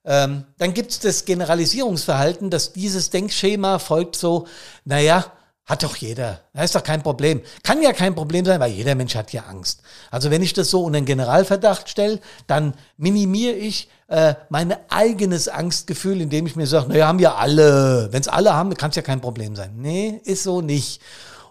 Ähm, 0.05 0.45
dann 0.57 0.73
gibt 0.73 0.91
es 0.91 0.99
das 0.99 1.25
Generalisierungsverhalten, 1.25 2.49
dass 2.49 2.73
dieses 2.73 3.09
Denkschema 3.09 3.79
folgt 3.79 4.15
so, 4.15 4.47
naja, 4.83 5.25
hat 5.65 5.81
doch 5.81 5.95
jeder. 5.95 6.41
Das 6.53 6.65
ist 6.65 6.75
doch 6.75 6.83
kein 6.83 7.01
Problem. 7.01 7.41
Kann 7.63 7.81
ja 7.81 7.91
kein 7.91 8.13
Problem 8.13 8.45
sein, 8.45 8.59
weil 8.59 8.71
jeder 8.71 8.93
Mensch 8.93 9.15
hat 9.15 9.33
ja 9.33 9.45
Angst. 9.49 9.81
Also 10.11 10.29
wenn 10.29 10.43
ich 10.43 10.53
das 10.53 10.69
so 10.69 10.83
unter 10.83 10.99
den 10.99 11.05
Generalverdacht 11.05 11.89
stelle, 11.89 12.19
dann 12.45 12.75
minimiere 12.97 13.55
ich 13.55 13.89
äh, 14.07 14.35
mein 14.49 14.75
eigenes 14.89 15.47
Angstgefühl, 15.47 16.21
indem 16.21 16.45
ich 16.45 16.55
mir 16.55 16.67
sage, 16.67 16.89
naja, 16.89 17.07
haben 17.07 17.17
ja 17.17 17.33
alle. 17.33 18.09
Wenn 18.11 18.21
es 18.21 18.27
alle 18.27 18.53
haben, 18.53 18.75
kann 18.75 18.91
es 18.91 18.95
ja 18.95 19.01
kein 19.01 19.21
Problem 19.21 19.55
sein. 19.55 19.71
Nee, 19.77 20.21
ist 20.23 20.43
so 20.43 20.61
nicht. 20.61 21.01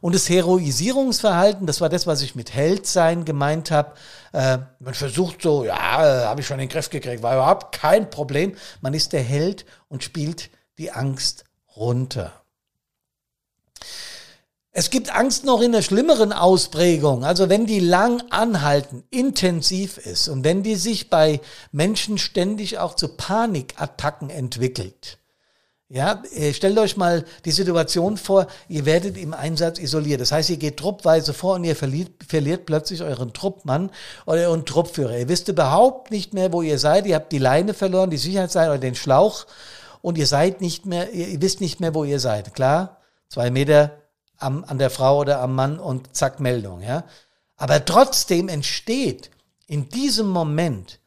Und 0.04 0.14
das 0.14 0.28
Heroisierungsverhalten, 0.28 1.66
das 1.66 1.80
war 1.80 1.88
das, 1.88 2.06
was 2.06 2.20
ich 2.20 2.34
mit 2.34 2.52
Heldsein 2.52 3.24
gemeint 3.24 3.70
habe. 3.70 3.94
Äh, 4.34 4.58
man 4.78 4.92
versucht 4.92 5.40
so, 5.40 5.64
ja, 5.64 5.74
äh, 5.74 6.24
habe 6.26 6.42
ich 6.42 6.46
schon 6.46 6.58
in 6.58 6.68
den 6.68 6.68
Griff 6.68 6.90
gekriegt, 6.90 7.22
war 7.22 7.32
überhaupt 7.32 7.74
kein 7.74 8.10
Problem. 8.10 8.54
Man 8.82 8.92
ist 8.92 9.14
der 9.14 9.22
Held 9.22 9.64
und 9.88 10.04
spielt 10.04 10.50
die 10.76 10.92
Angst 10.92 11.44
runter. 11.74 12.34
Es 14.72 14.90
gibt 14.90 15.08
Angst 15.08 15.46
noch 15.46 15.62
in 15.62 15.74
einer 15.74 15.80
schlimmeren 15.80 16.34
Ausprägung. 16.34 17.24
Also 17.24 17.48
wenn 17.48 17.64
die 17.64 17.80
lang 17.80 18.22
anhalten, 18.28 19.04
intensiv 19.08 19.96
ist 19.96 20.28
und 20.28 20.44
wenn 20.44 20.62
die 20.62 20.76
sich 20.76 21.08
bei 21.08 21.40
Menschen 21.72 22.18
ständig 22.18 22.76
auch 22.76 22.94
zu 22.94 23.08
Panikattacken 23.08 24.28
entwickelt, 24.28 25.18
ja, 25.88 26.22
äh, 26.34 26.52
stellt 26.54 26.78
euch 26.78 26.96
mal 26.96 27.24
die 27.44 27.50
Situation 27.50 28.16
vor, 28.16 28.46
ihr 28.68 28.86
werdet 28.86 29.18
im 29.18 29.34
Einsatz 29.34 29.78
isoliert. 29.78 30.20
Das 30.20 30.32
heißt, 30.32 30.50
ihr 30.50 30.56
geht 30.56 30.78
truppweise 30.78 31.34
vor 31.34 31.56
und 31.56 31.64
ihr 31.64 31.76
verliert, 31.76 32.24
verliert 32.26 32.66
plötzlich 32.66 33.02
euren 33.02 33.32
Truppmann 33.32 33.90
oder 34.24 34.48
euren 34.48 34.64
Truppführer. 34.64 35.18
Ihr 35.18 35.28
wisst 35.28 35.48
überhaupt 35.48 36.10
nicht 36.10 36.32
mehr, 36.32 36.52
wo 36.52 36.62
ihr 36.62 36.78
seid. 36.78 37.06
Ihr 37.06 37.16
habt 37.16 37.32
die 37.32 37.38
Leine 37.38 37.74
verloren, 37.74 38.10
die 38.10 38.16
Sicherheitsleine 38.16 38.70
oder 38.70 38.78
den 38.78 38.94
Schlauch 38.94 39.46
und 40.00 40.18
ihr 40.18 40.26
seid 40.26 40.60
nicht 40.60 40.86
mehr, 40.86 41.12
ihr 41.12 41.40
wisst 41.42 41.60
nicht 41.60 41.80
mehr, 41.80 41.94
wo 41.94 42.04
ihr 42.04 42.18
seid. 42.18 42.54
Klar, 42.54 43.00
zwei 43.28 43.50
Meter 43.50 44.02
am, 44.38 44.64
an 44.64 44.78
der 44.78 44.90
Frau 44.90 45.20
oder 45.20 45.40
am 45.40 45.54
Mann 45.54 45.78
und 45.78 46.16
zack, 46.16 46.40
Meldung, 46.40 46.80
ja. 46.80 47.04
Aber 47.56 47.84
trotzdem 47.84 48.48
entsteht 48.48 49.30
in 49.66 49.88
diesem 49.88 50.28
Moment, 50.28 50.98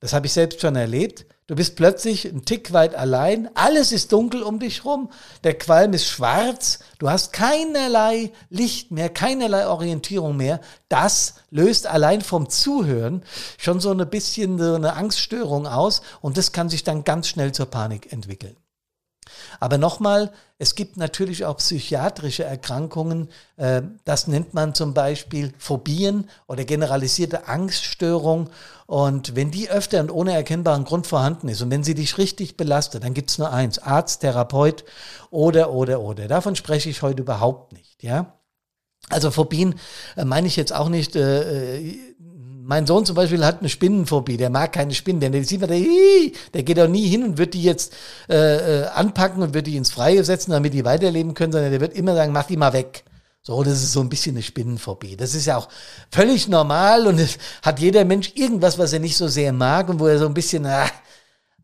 das 0.00 0.12
habe 0.12 0.26
ich 0.26 0.32
selbst 0.32 0.60
schon 0.60 0.76
erlebt, 0.76 1.26
Du 1.48 1.54
bist 1.54 1.76
plötzlich 1.76 2.26
ein 2.26 2.44
Tick 2.44 2.74
weit 2.74 2.94
allein, 2.94 3.48
alles 3.54 3.90
ist 3.90 4.12
dunkel 4.12 4.42
um 4.42 4.58
dich 4.58 4.84
rum, 4.84 5.10
der 5.44 5.56
Qualm 5.56 5.94
ist 5.94 6.04
schwarz, 6.04 6.80
du 6.98 7.08
hast 7.08 7.32
keinerlei 7.32 8.32
Licht 8.50 8.90
mehr, 8.90 9.08
keinerlei 9.08 9.66
Orientierung 9.66 10.36
mehr. 10.36 10.60
Das 10.90 11.36
löst 11.50 11.86
allein 11.86 12.20
vom 12.20 12.50
Zuhören 12.50 13.22
schon 13.56 13.80
so 13.80 13.90
ein 13.90 14.10
bisschen 14.10 14.58
so 14.58 14.74
eine 14.74 14.92
Angststörung 14.92 15.66
aus 15.66 16.02
und 16.20 16.36
das 16.36 16.52
kann 16.52 16.68
sich 16.68 16.84
dann 16.84 17.04
ganz 17.04 17.28
schnell 17.28 17.52
zur 17.52 17.66
Panik 17.66 18.12
entwickeln. 18.12 18.56
Aber 19.60 19.78
nochmal, 19.78 20.32
es 20.58 20.74
gibt 20.74 20.96
natürlich 20.96 21.44
auch 21.44 21.58
psychiatrische 21.58 22.44
Erkrankungen. 22.44 23.28
Äh, 23.56 23.82
das 24.04 24.26
nennt 24.26 24.54
man 24.54 24.74
zum 24.74 24.94
Beispiel 24.94 25.52
Phobien 25.58 26.28
oder 26.46 26.64
generalisierte 26.64 27.48
Angststörung. 27.48 28.50
Und 28.86 29.36
wenn 29.36 29.50
die 29.50 29.70
öfter 29.70 30.00
und 30.00 30.10
ohne 30.10 30.32
erkennbaren 30.32 30.84
Grund 30.84 31.06
vorhanden 31.06 31.48
ist 31.48 31.62
und 31.62 31.70
wenn 31.70 31.84
sie 31.84 31.94
dich 31.94 32.18
richtig 32.18 32.56
belastet, 32.56 33.04
dann 33.04 33.14
gibt 33.14 33.30
es 33.30 33.38
nur 33.38 33.52
eins, 33.52 33.78
Arzt, 33.78 34.20
Therapeut 34.20 34.84
oder, 35.30 35.72
oder, 35.72 36.00
oder. 36.00 36.26
Davon 36.26 36.56
spreche 36.56 36.88
ich 36.88 37.02
heute 37.02 37.22
überhaupt 37.22 37.72
nicht, 37.72 38.02
ja. 38.02 38.34
Also 39.10 39.30
Phobien 39.30 39.74
äh, 40.16 40.24
meine 40.24 40.46
ich 40.46 40.56
jetzt 40.56 40.74
auch 40.74 40.88
nicht, 40.88 41.16
äh, 41.16 41.78
äh 41.78 41.98
mein 42.68 42.86
Sohn 42.86 43.06
zum 43.06 43.16
Beispiel 43.16 43.46
hat 43.46 43.60
eine 43.60 43.70
Spinnenphobie, 43.70 44.36
der 44.36 44.50
mag 44.50 44.74
keine 44.74 44.92
Spinnen, 44.92 45.20
denn 45.20 45.32
der 45.32 45.42
sieht 45.42 45.62
man, 45.62 45.70
der, 45.70 45.80
der 46.52 46.62
geht 46.62 46.78
auch 46.78 46.86
nie 46.86 47.08
hin 47.08 47.24
und 47.24 47.38
wird 47.38 47.54
die 47.54 47.62
jetzt 47.62 47.94
äh, 48.28 48.82
äh, 48.82 48.84
anpacken 48.88 49.42
und 49.42 49.54
wird 49.54 49.66
die 49.66 49.78
ins 49.78 49.90
Freie 49.90 50.22
setzen, 50.22 50.50
damit 50.50 50.74
die 50.74 50.84
weiterleben 50.84 51.32
können, 51.32 51.50
sondern 51.50 51.70
der 51.70 51.80
wird 51.80 51.94
immer 51.94 52.14
sagen, 52.14 52.30
mach 52.30 52.44
die 52.44 52.58
mal 52.58 52.74
weg. 52.74 53.04
So, 53.40 53.64
das 53.64 53.82
ist 53.82 53.94
so 53.94 54.00
ein 54.00 54.10
bisschen 54.10 54.36
eine 54.36 54.42
Spinnenphobie. 54.42 55.16
Das 55.16 55.34
ist 55.34 55.46
ja 55.46 55.56
auch 55.56 55.70
völlig 56.10 56.46
normal 56.46 57.06
und 57.06 57.18
es 57.18 57.38
hat 57.62 57.80
jeder 57.80 58.04
Mensch 58.04 58.32
irgendwas, 58.34 58.78
was 58.78 58.92
er 58.92 58.98
nicht 58.98 59.16
so 59.16 59.28
sehr 59.28 59.54
mag 59.54 59.88
und 59.88 59.98
wo 59.98 60.06
er 60.06 60.18
so 60.18 60.26
ein 60.26 60.34
bisschen, 60.34 60.66
ah, 60.66 60.90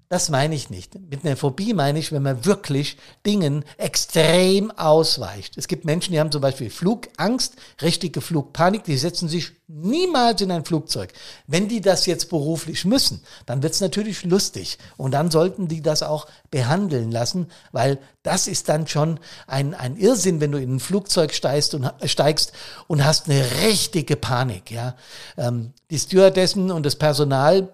das 0.09 0.29
meine 0.29 0.55
ich 0.55 0.71
nicht. 0.71 0.95
Mit 1.11 1.25
einer 1.25 1.37
Phobie 1.37 1.73
meine 1.73 1.99
ich, 1.99 2.13
wenn 2.13 2.23
man 2.23 2.45
wirklich 2.45 2.99
Dingen 3.25 3.65
extrem 3.79 4.71
ausweicht. 4.71 5.57
Es 5.57 5.67
gibt 5.67 5.85
Menschen, 5.85 6.13
die 6.13 6.21
haben 6.21 6.31
zum 6.31 6.43
Beispiel 6.43 6.71
Flugangst, 6.71 7.55
richtige 7.81 8.21
Flugpanik, 8.21 8.85
die 8.85 8.99
setzen 8.99 9.29
sich 9.29 9.53
niemals 9.67 10.41
in 10.43 10.51
ein 10.51 10.65
Flugzeug. 10.65 11.13
Wenn 11.47 11.69
die 11.69 11.81
das 11.81 12.05
jetzt 12.07 12.29
beruflich 12.29 12.85
müssen, 12.85 13.23
dann 13.47 13.63
wird 13.63 13.73
es 13.73 13.81
natürlich 13.81 14.25
lustig. 14.25 14.79
Und 14.97 15.13
dann 15.13 15.31
sollten 15.31 15.69
die 15.69 15.81
das 15.81 16.03
auch 16.03 16.27
behandeln 16.51 17.11
lassen, 17.11 17.49
weil 17.73 17.99
das 18.23 18.47
ist 18.47 18.69
dann 18.69 18.87
schon 18.87 19.19
ein, 19.47 19.75
ein 19.75 19.97
Irrsinn, 19.97 20.41
wenn 20.41 20.53
du 20.53 20.61
in 20.61 20.77
ein 20.77 20.81
Flugzeug 20.81 21.33
steigst 21.33 21.75
und, 21.75 21.91
steigst 22.05 22.53
und 22.87 23.05
hast 23.05 23.29
eine 23.29 23.43
richtige 23.63 24.17
Panik. 24.17 24.71
Ja? 24.71 24.97
Ähm, 25.39 25.73
die 25.91 25.99
Stewardessen 25.99 26.71
und 26.71 26.85
das 26.85 26.97
Personal 26.97 27.73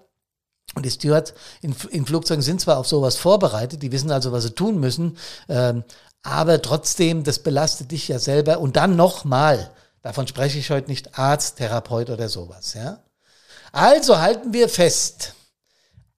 und 0.75 0.87
die 0.87 0.91
Stewards 0.91 1.35
in, 1.63 1.75
in 1.91 2.07
Flugzeugen 2.07 2.43
sind 2.43 2.61
zwar 2.61 2.79
auf 2.79 2.87
sowas 2.87 3.17
vorbereitet, 3.17 3.83
die 3.83 3.93
wissen 3.93 4.11
also, 4.11 4.33
was 4.33 4.45
sie 4.45 4.51
tun 4.51 4.79
müssen, 4.79 5.17
ähm, 5.49 5.85
aber 6.23 6.61
trotzdem, 6.61 7.25
das 7.25 7.39
belastet 7.39 7.91
dich 7.91 8.09
ja 8.09 8.19
selber. 8.19 8.61
Und 8.61 8.77
dann 8.77 8.95
nochmal, 8.95 9.71
davon 10.03 10.27
spreche 10.27 10.59
ich 10.59 10.71
heute 10.71 10.91
nicht, 10.91 11.19
Arzt, 11.19 11.57
Therapeut 11.57 12.11
oder 12.11 12.29
sowas. 12.29 12.75
Ja? 12.75 13.01
Also 13.73 14.19
halten 14.19 14.53
wir 14.53 14.69
fest, 14.69 15.35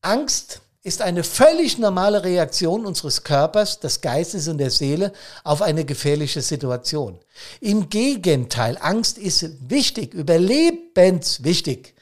Angst 0.00 0.60
ist 0.82 1.00
eine 1.00 1.22
völlig 1.22 1.78
normale 1.78 2.24
Reaktion 2.24 2.84
unseres 2.84 3.22
Körpers, 3.22 3.78
des 3.78 4.00
Geistes 4.00 4.48
und 4.48 4.58
der 4.58 4.70
Seele 4.70 5.12
auf 5.44 5.62
eine 5.62 5.84
gefährliche 5.84 6.42
Situation. 6.42 7.20
Im 7.60 7.88
Gegenteil, 7.88 8.76
Angst 8.80 9.16
ist 9.16 9.70
wichtig, 9.70 10.12
überlebenswichtig. 10.12 11.94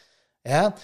Ja, 0.47 0.75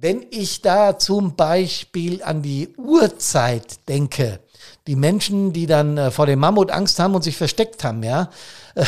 wenn 0.00 0.24
ich 0.30 0.62
da 0.62 0.98
zum 0.98 1.34
Beispiel 1.34 2.22
an 2.22 2.42
die 2.42 2.68
Urzeit 2.76 3.88
denke, 3.88 4.40
die 4.86 4.96
Menschen, 4.96 5.52
die 5.52 5.66
dann 5.66 5.98
äh, 5.98 6.10
vor 6.10 6.26
dem 6.26 6.38
Mammut 6.38 6.70
Angst 6.70 6.98
haben 6.98 7.14
und 7.14 7.22
sich 7.22 7.36
versteckt 7.36 7.84
haben, 7.84 8.02
ja, 8.02 8.30
äh, 8.74 8.84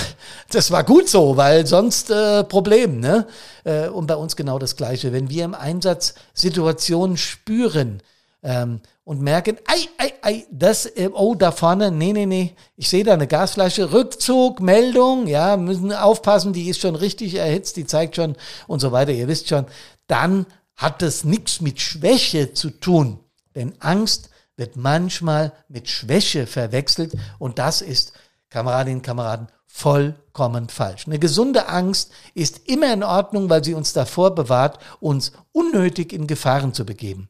das 0.50 0.71
war 0.71 0.85
gut 0.85 1.09
so, 1.09 1.37
weil 1.37 1.67
sonst 1.67 2.11
äh, 2.11 2.45
Problem, 2.45 3.00
ne? 3.00 3.26
Äh, 3.64 3.88
und 3.88 4.07
bei 4.07 4.17
uns 4.17 4.37
genau 4.37 4.59
das 4.59 4.76
Gleiche. 4.76 5.12
Wenn 5.12 5.31
wir 5.31 5.45
im 5.45 5.55
Einsatz 5.55 6.14
Situationen 6.33 7.17
spüren 7.17 8.02
ähm, 8.43 8.81
und 9.05 9.21
merken, 9.21 9.59
ei, 9.67 9.88
ei, 9.99 10.12
ei, 10.23 10.47
das, 10.50 10.87
äh, 10.87 11.11
oh, 11.12 11.35
da 11.35 11.50
vorne, 11.50 11.90
nee, 11.90 12.12
nee, 12.12 12.26
nee, 12.26 12.55
ich 12.76 12.88
sehe 12.88 13.05
da 13.05 13.14
eine 13.14 13.26
Gasflasche, 13.26 13.93
Rückzug, 13.93 14.61
Meldung, 14.61 15.26
ja, 15.26 15.57
müssen 15.57 15.93
aufpassen, 15.93 16.52
die 16.52 16.69
ist 16.69 16.81
schon 16.81 16.95
richtig 16.95 17.35
erhitzt, 17.35 17.76
die 17.76 17.87
zeigt 17.87 18.17
schon 18.17 18.37
und 18.69 18.81
so 18.81 18.93
weiter, 18.93 19.12
ihr 19.12 19.29
wisst 19.29 19.49
schon, 19.49 19.67
dann 20.07 20.47
hat 20.81 21.03
das 21.03 21.25
nichts 21.25 21.61
mit 21.61 21.79
Schwäche 21.79 22.55
zu 22.55 22.71
tun. 22.71 23.21
Denn 23.55 23.75
Angst 23.81 24.31
wird 24.57 24.77
manchmal 24.77 25.53
mit 25.69 25.89
Schwäche 25.91 26.47
verwechselt 26.47 27.13
und 27.39 27.59
das 27.59 27.83
ist, 27.83 28.15
Kameradinnen 28.49 29.01
und 29.01 29.05
Kameraden, 29.05 29.49
vollkommen 29.67 30.71
falsch. 30.71 31.07
Eine 31.07 31.19
gesunde 31.19 31.69
Angst 31.69 32.13
ist 32.35 32.67
immer 32.67 32.93
in 32.93 33.05
Ordnung, 33.05 33.51
weil 33.51 33.63
sie 33.63 33.75
uns 33.75 33.93
davor 33.93 34.35
bewahrt, 34.35 34.79
uns 35.01 35.33
unnötig 35.53 36.15
in 36.15 36.27
Gefahren 36.27 36.73
zu 36.73 36.87
begeben. 36.87 37.29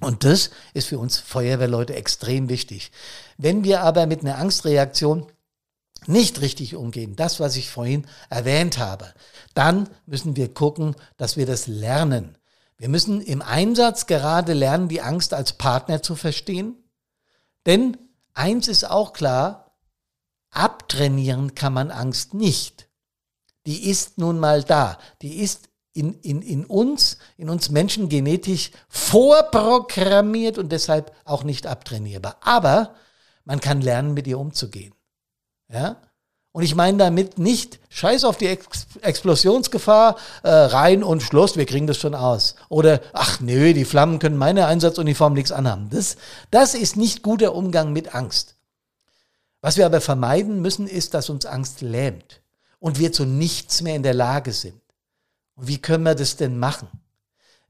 Und 0.00 0.24
das 0.24 0.50
ist 0.74 0.88
für 0.88 0.98
uns 0.98 1.18
Feuerwehrleute 1.18 1.94
extrem 1.94 2.48
wichtig. 2.48 2.90
Wenn 3.38 3.62
wir 3.62 3.82
aber 3.82 4.06
mit 4.06 4.22
einer 4.22 4.38
Angstreaktion 4.38 5.30
nicht 6.06 6.40
richtig 6.40 6.74
umgehen, 6.74 7.14
das, 7.14 7.38
was 7.38 7.54
ich 7.54 7.70
vorhin 7.70 8.06
erwähnt 8.28 8.78
habe, 8.78 9.14
dann 9.54 9.88
müssen 10.04 10.34
wir 10.34 10.52
gucken, 10.52 10.96
dass 11.16 11.36
wir 11.36 11.46
das 11.46 11.68
lernen. 11.68 12.36
Wir 12.82 12.88
müssen 12.88 13.20
im 13.20 13.42
Einsatz 13.42 14.06
gerade 14.06 14.54
lernen, 14.54 14.88
die 14.88 15.02
Angst 15.02 15.34
als 15.34 15.52
Partner 15.52 16.02
zu 16.02 16.16
verstehen. 16.16 16.74
Denn 17.64 17.96
eins 18.34 18.66
ist 18.66 18.82
auch 18.82 19.12
klar, 19.12 19.78
Abtrainieren 20.50 21.54
kann 21.54 21.72
man 21.74 21.92
Angst 21.92 22.34
nicht. 22.34 22.88
Die 23.66 23.88
ist 23.88 24.18
nun 24.18 24.40
mal 24.40 24.64
da. 24.64 24.98
Die 25.22 25.36
ist 25.36 25.68
in, 25.92 26.14
in, 26.22 26.42
in 26.42 26.66
uns, 26.66 27.18
in 27.36 27.50
uns 27.50 27.70
Menschen 27.70 28.08
genetisch 28.08 28.72
vorprogrammiert 28.88 30.58
und 30.58 30.72
deshalb 30.72 31.14
auch 31.24 31.44
nicht 31.44 31.68
abtrainierbar. 31.68 32.38
Aber 32.40 32.96
man 33.44 33.60
kann 33.60 33.80
lernen, 33.80 34.12
mit 34.12 34.26
ihr 34.26 34.40
umzugehen. 34.40 34.92
Ja? 35.68 36.02
Und 36.52 36.62
ich 36.62 36.74
meine 36.74 36.98
damit 36.98 37.38
nicht, 37.38 37.80
scheiß 37.88 38.24
auf 38.24 38.36
die 38.36 38.46
Ex 38.46 38.86
Explosionsgefahr, 39.00 40.16
äh, 40.42 40.50
rein 40.50 41.02
und 41.02 41.22
Schluss, 41.22 41.56
wir 41.56 41.64
kriegen 41.64 41.86
das 41.86 41.96
schon 41.96 42.14
aus. 42.14 42.56
Oder, 42.68 43.00
ach 43.14 43.40
nö, 43.40 43.72
die 43.72 43.86
Flammen 43.86 44.18
können 44.18 44.36
meine 44.36 44.66
Einsatzuniform 44.66 45.32
nichts 45.32 45.50
anhaben. 45.50 45.88
Das, 45.90 46.16
das 46.50 46.74
ist 46.74 46.96
nicht 46.96 47.22
guter 47.22 47.54
Umgang 47.54 47.92
mit 47.94 48.14
Angst. 48.14 48.56
Was 49.62 49.78
wir 49.78 49.86
aber 49.86 50.02
vermeiden 50.02 50.60
müssen, 50.60 50.86
ist, 50.86 51.14
dass 51.14 51.30
uns 51.30 51.46
Angst 51.46 51.80
lähmt 51.80 52.42
und 52.80 52.98
wir 52.98 53.12
zu 53.12 53.24
nichts 53.24 53.80
mehr 53.80 53.96
in 53.96 54.02
der 54.02 54.14
Lage 54.14 54.52
sind. 54.52 54.80
Und 55.54 55.68
wie 55.68 55.78
können 55.78 56.04
wir 56.04 56.14
das 56.14 56.36
denn 56.36 56.58
machen? 56.58 56.88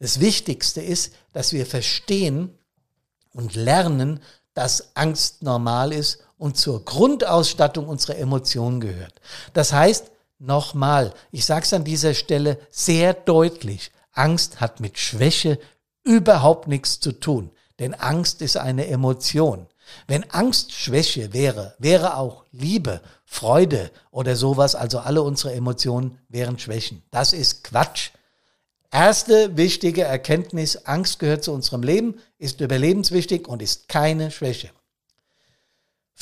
Das 0.00 0.18
Wichtigste 0.18 0.80
ist, 0.80 1.12
dass 1.32 1.52
wir 1.52 1.66
verstehen 1.66 2.58
und 3.32 3.54
lernen, 3.54 4.20
dass 4.54 4.96
Angst 4.96 5.42
normal 5.42 5.92
ist 5.92 6.24
und 6.42 6.56
zur 6.56 6.84
Grundausstattung 6.84 7.86
unserer 7.86 8.18
Emotionen 8.18 8.80
gehört. 8.80 9.14
Das 9.52 9.72
heißt, 9.72 10.10
nochmal, 10.40 11.14
ich 11.30 11.44
sage 11.44 11.64
es 11.64 11.72
an 11.72 11.84
dieser 11.84 12.14
Stelle 12.14 12.58
sehr 12.68 13.14
deutlich, 13.14 13.92
Angst 14.10 14.60
hat 14.60 14.80
mit 14.80 14.98
Schwäche 14.98 15.60
überhaupt 16.02 16.66
nichts 16.66 16.98
zu 16.98 17.12
tun, 17.12 17.52
denn 17.78 17.94
Angst 17.94 18.42
ist 18.42 18.56
eine 18.56 18.88
Emotion. 18.88 19.68
Wenn 20.08 20.28
Angst 20.30 20.72
Schwäche 20.72 21.32
wäre, 21.32 21.76
wäre 21.78 22.16
auch 22.16 22.44
Liebe, 22.50 23.02
Freude 23.24 23.92
oder 24.10 24.34
sowas, 24.34 24.74
also 24.74 24.98
alle 24.98 25.22
unsere 25.22 25.54
Emotionen 25.54 26.18
wären 26.28 26.58
Schwächen. 26.58 27.04
Das 27.12 27.32
ist 27.32 27.62
Quatsch. 27.62 28.10
Erste 28.90 29.56
wichtige 29.56 30.02
Erkenntnis, 30.02 30.86
Angst 30.86 31.20
gehört 31.20 31.44
zu 31.44 31.52
unserem 31.52 31.84
Leben, 31.84 32.16
ist 32.38 32.60
überlebenswichtig 32.60 33.46
und 33.46 33.62
ist 33.62 33.88
keine 33.88 34.32
Schwäche. 34.32 34.70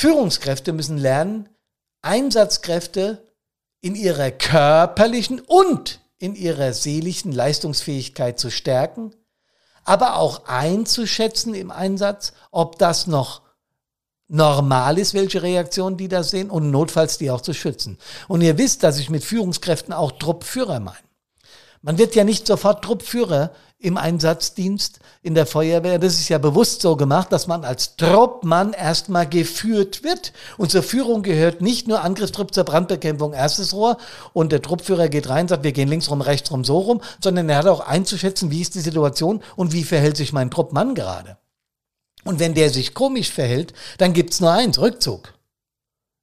Führungskräfte 0.00 0.73
müssen 0.73 0.97
lernen, 0.97 1.50
Einsatzkräfte 2.00 3.23
in 3.83 3.95
ihrer 3.95 4.30
körperlichen 4.30 5.40
und 5.40 6.00
in 6.16 6.35
ihrer 6.35 6.73
seelischen 6.73 7.33
Leistungsfähigkeit 7.33 8.38
zu 8.38 8.50
stärken, 8.50 9.14
aber 9.85 10.16
auch 10.16 10.47
einzuschätzen 10.47 11.52
im 11.52 11.71
Einsatz, 11.71 12.33
ob 12.50 12.78
das 12.78 13.09
noch 13.09 13.42
normal 14.26 14.97
ist, 14.97 15.12
welche 15.12 15.42
Reaktionen 15.42 15.99
die 15.99 16.09
da 16.09 16.23
sehen 16.23 16.49
und 16.49 16.71
notfalls 16.71 17.19
die 17.19 17.30
auch 17.30 17.42
zu 17.42 17.52
schützen. 17.52 17.99
Und 18.26 18.40
ihr 18.40 18.57
wisst, 18.57 18.83
dass 18.83 18.99
ich 18.99 19.11
mit 19.11 19.23
Führungskräften 19.23 19.92
auch 19.92 20.12
Truppführer 20.12 20.80
meine. 20.80 20.97
Man 21.83 21.99
wird 21.99 22.14
ja 22.14 22.25
nicht 22.25 22.47
sofort 22.47 22.83
Truppführer 22.83 23.52
im 23.80 23.96
Einsatzdienst 23.96 25.00
in 25.22 25.34
der 25.34 25.46
Feuerwehr. 25.46 25.99
Das 25.99 26.14
ist 26.14 26.28
ja 26.28 26.38
bewusst 26.38 26.82
so 26.82 26.96
gemacht, 26.96 27.32
dass 27.32 27.46
man 27.46 27.64
als 27.64 27.96
Truppmann 27.96 28.75
erstmal 28.75 29.26
geführt 29.26 30.04
wird. 30.04 30.32
Und 30.58 30.70
zur 30.70 30.82
Führung 30.82 31.22
gehört 31.22 31.62
nicht 31.62 31.88
nur 31.88 32.02
Angriffstrupp 32.02 32.52
zur 32.52 32.64
Brandbekämpfung 32.64 33.32
erstes 33.32 33.72
Rohr 33.72 33.96
und 34.34 34.52
der 34.52 34.60
Truppführer 34.60 35.08
geht 35.08 35.30
rein, 35.30 35.49
sagt, 35.49 35.64
wir 35.64 35.72
gehen 35.72 35.88
links 35.88 36.10
rum, 36.10 36.20
rechts 36.20 36.50
rum, 36.50 36.62
so 36.62 36.78
rum, 36.78 37.00
sondern 37.22 37.49
er 37.49 37.56
hat 37.56 37.66
auch 37.66 37.80
einzuschätzen, 37.80 38.50
wie 38.50 38.60
ist 38.60 38.75
die 38.75 38.80
Situation 38.80 39.42
und 39.56 39.72
wie 39.72 39.84
verhält 39.84 40.16
sich 40.16 40.34
mein 40.34 40.50
Truppmann 40.50 40.94
gerade. 40.94 41.38
Und 42.25 42.38
wenn 42.38 42.54
der 42.54 42.68
sich 42.68 42.92
komisch 42.92 43.30
verhält, 43.30 43.72
dann 43.96 44.12
gibt's 44.12 44.40
nur 44.40 44.52
eins, 44.52 44.78
Rückzug. 44.78 45.32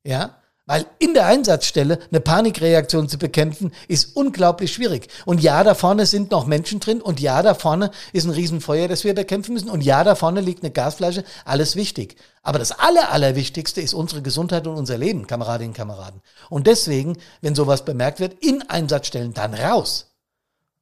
Ja? 0.05 0.37
Weil 0.67 0.85
in 0.99 1.13
der 1.13 1.25
Einsatzstelle 1.25 1.97
eine 2.11 2.19
Panikreaktion 2.19 3.07
zu 3.07 3.17
bekämpfen, 3.17 3.71
ist 3.87 4.17
unglaublich 4.17 4.73
schwierig. 4.73 5.07
Und 5.25 5.41
ja, 5.41 5.63
da 5.63 5.75
vorne 5.75 6.05
sind 6.05 6.29
noch 6.31 6.45
Menschen 6.45 6.81
drin. 6.81 7.01
Und 7.01 7.21
ja, 7.21 7.41
da 7.41 7.53
vorne 7.53 7.89
ist 8.11 8.25
ein 8.25 8.31
Riesenfeuer, 8.31 8.89
das 8.89 9.05
wir 9.05 9.15
bekämpfen 9.15 9.53
müssen. 9.53 9.69
Und 9.69 9.81
ja, 9.81 10.03
da 10.03 10.15
vorne 10.15 10.41
liegt 10.41 10.63
eine 10.63 10.71
Gasflasche. 10.71 11.23
Alles 11.45 11.77
wichtig. 11.77 12.17
Aber 12.43 12.59
das 12.59 12.73
Aller, 12.73 13.11
Allerwichtigste 13.11 13.79
ist 13.79 13.93
unsere 13.93 14.21
Gesundheit 14.21 14.67
und 14.67 14.75
unser 14.75 14.97
Leben, 14.97 15.25
Kameradinnen 15.25 15.71
und 15.71 15.77
Kameraden. 15.77 16.21
Und 16.49 16.67
deswegen, 16.67 17.17
wenn 17.39 17.55
sowas 17.55 17.85
bemerkt 17.85 18.19
wird, 18.19 18.33
in 18.43 18.61
Einsatzstellen 18.69 19.33
dann 19.33 19.53
raus. 19.53 20.11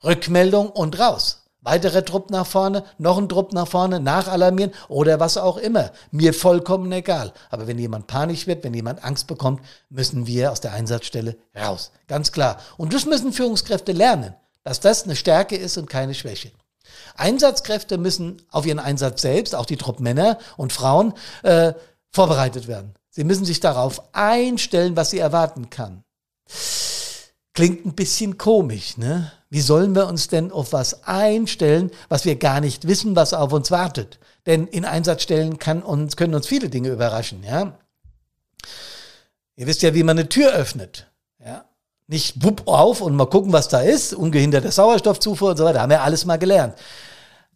Rückmeldung 0.04 0.72
und 0.72 0.98
raus 0.98 1.45
weitere 1.66 2.04
Trupp 2.04 2.30
nach 2.30 2.46
vorne, 2.46 2.86
noch 2.98 3.18
ein 3.18 3.28
Trupp 3.28 3.52
nach 3.52 3.68
vorne, 3.68 4.00
nachalarmieren 4.00 4.72
oder 4.88 5.20
was 5.20 5.38
auch 5.38 5.58
immer. 5.58 5.92
Mir 6.12 6.34
vollkommen 6.34 6.92
egal. 6.92 7.34
Aber 7.50 7.68
wenn 7.68 7.80
jemand 7.80 8.08
panisch 8.08 8.48
wird, 8.48 8.64
wenn 8.64 8.74
jemand 8.74 9.04
Angst 9.04 9.28
bekommt, 9.28 9.62
müssen 9.90 10.28
wir 10.28 10.52
aus 10.52 10.62
der 10.62 10.74
Einsatzstelle 10.74 11.36
raus. 11.56 11.92
Ganz 12.08 12.32
klar. 12.32 12.58
Und 12.78 12.94
das 12.94 13.06
müssen 13.06 13.34
Führungskräfte 13.34 13.92
lernen, 13.92 14.36
dass 14.64 14.80
das 14.80 15.04
eine 15.04 15.16
Stärke 15.16 15.58
ist 15.58 15.78
und 15.78 15.90
keine 15.90 16.14
Schwäche. 16.14 16.52
Einsatzkräfte 17.18 17.98
müssen 17.98 18.42
auf 18.52 18.66
ihren 18.66 18.80
Einsatz 18.80 19.22
selbst, 19.22 19.56
auch 19.56 19.66
die 19.66 19.78
Truppmänner 19.78 20.38
und 20.58 20.72
Frauen, 20.72 21.14
äh, 21.44 21.74
vorbereitet 22.12 22.68
werden. 22.68 22.94
Sie 23.10 23.24
müssen 23.24 23.46
sich 23.46 23.60
darauf 23.60 24.02
einstellen, 24.14 24.96
was 24.96 25.10
sie 25.10 25.20
erwarten 25.20 25.70
kann. 25.70 26.04
Klingt 27.54 27.86
ein 27.86 27.96
bisschen 27.96 28.38
komisch, 28.38 28.98
ne? 28.98 29.32
Wie 29.56 29.62
sollen 29.62 29.96
wir 29.96 30.08
uns 30.08 30.28
denn 30.28 30.52
auf 30.52 30.74
was 30.74 31.06
einstellen, 31.06 31.90
was 32.10 32.26
wir 32.26 32.36
gar 32.36 32.60
nicht 32.60 32.90
wissen, 32.90 33.16
was 33.16 33.34
auf 33.34 33.54
uns 33.54 33.72
wartet? 33.72 34.20
Denn 34.46 34.68
in 34.68 34.84
Einsatzstellen 34.84 35.60
kann 35.60 35.82
uns, 35.82 36.18
können 36.18 36.36
uns 36.36 36.46
viele 36.46 36.68
Dinge 36.68 36.90
überraschen, 36.90 37.42
ja? 37.42 37.78
Ihr 39.56 39.66
wisst 39.66 39.82
ja, 39.82 39.94
wie 39.94 40.04
man 40.04 40.20
eine 40.20 40.28
Tür 40.28 40.52
öffnet, 40.52 41.10
ja? 41.40 41.64
Nicht 42.08 42.44
wupp 42.44 42.64
auf 42.66 43.00
und 43.00 43.16
mal 43.16 43.30
gucken, 43.30 43.54
was 43.54 43.70
da 43.70 43.80
ist, 43.80 44.14
ungehinderte 44.14 44.70
Sauerstoffzufuhr 44.74 45.52
und 45.52 45.58
so 45.58 45.64
weiter, 45.64 45.80
haben 45.80 45.90
wir 45.90 46.04
alles 46.04 46.26
mal 46.26 46.36
gelernt. 46.36 46.78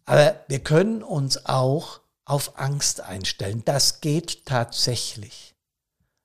Aber 0.06 0.36
wir 0.48 0.60
können 0.60 1.02
uns 1.02 1.44
auch 1.44 2.00
auf 2.24 2.58
Angst 2.58 3.02
einstellen. 3.02 3.60
Das 3.66 4.00
geht 4.00 4.46
tatsächlich. 4.46 5.54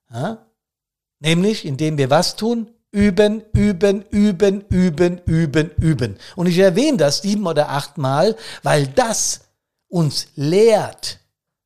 Ja? 0.10 0.38
Nämlich, 1.20 1.66
indem 1.66 1.98
wir 1.98 2.10
was 2.10 2.38
tun? 2.38 2.72
Üben, 2.96 3.44
üben, 3.54 4.04
üben, 4.10 4.62
üben, 4.70 5.20
üben, 5.26 5.72
üben. 5.78 6.18
Und 6.38 6.48
ich 6.48 6.58
erwähne 6.58 6.98
das 6.98 7.22
sieben 7.22 7.46
oder 7.46 7.70
acht 7.70 7.98
Mal, 7.98 8.38
weil 8.64 8.88
das 8.88 9.42
uns 9.90 10.28
lehrt, 10.36 11.20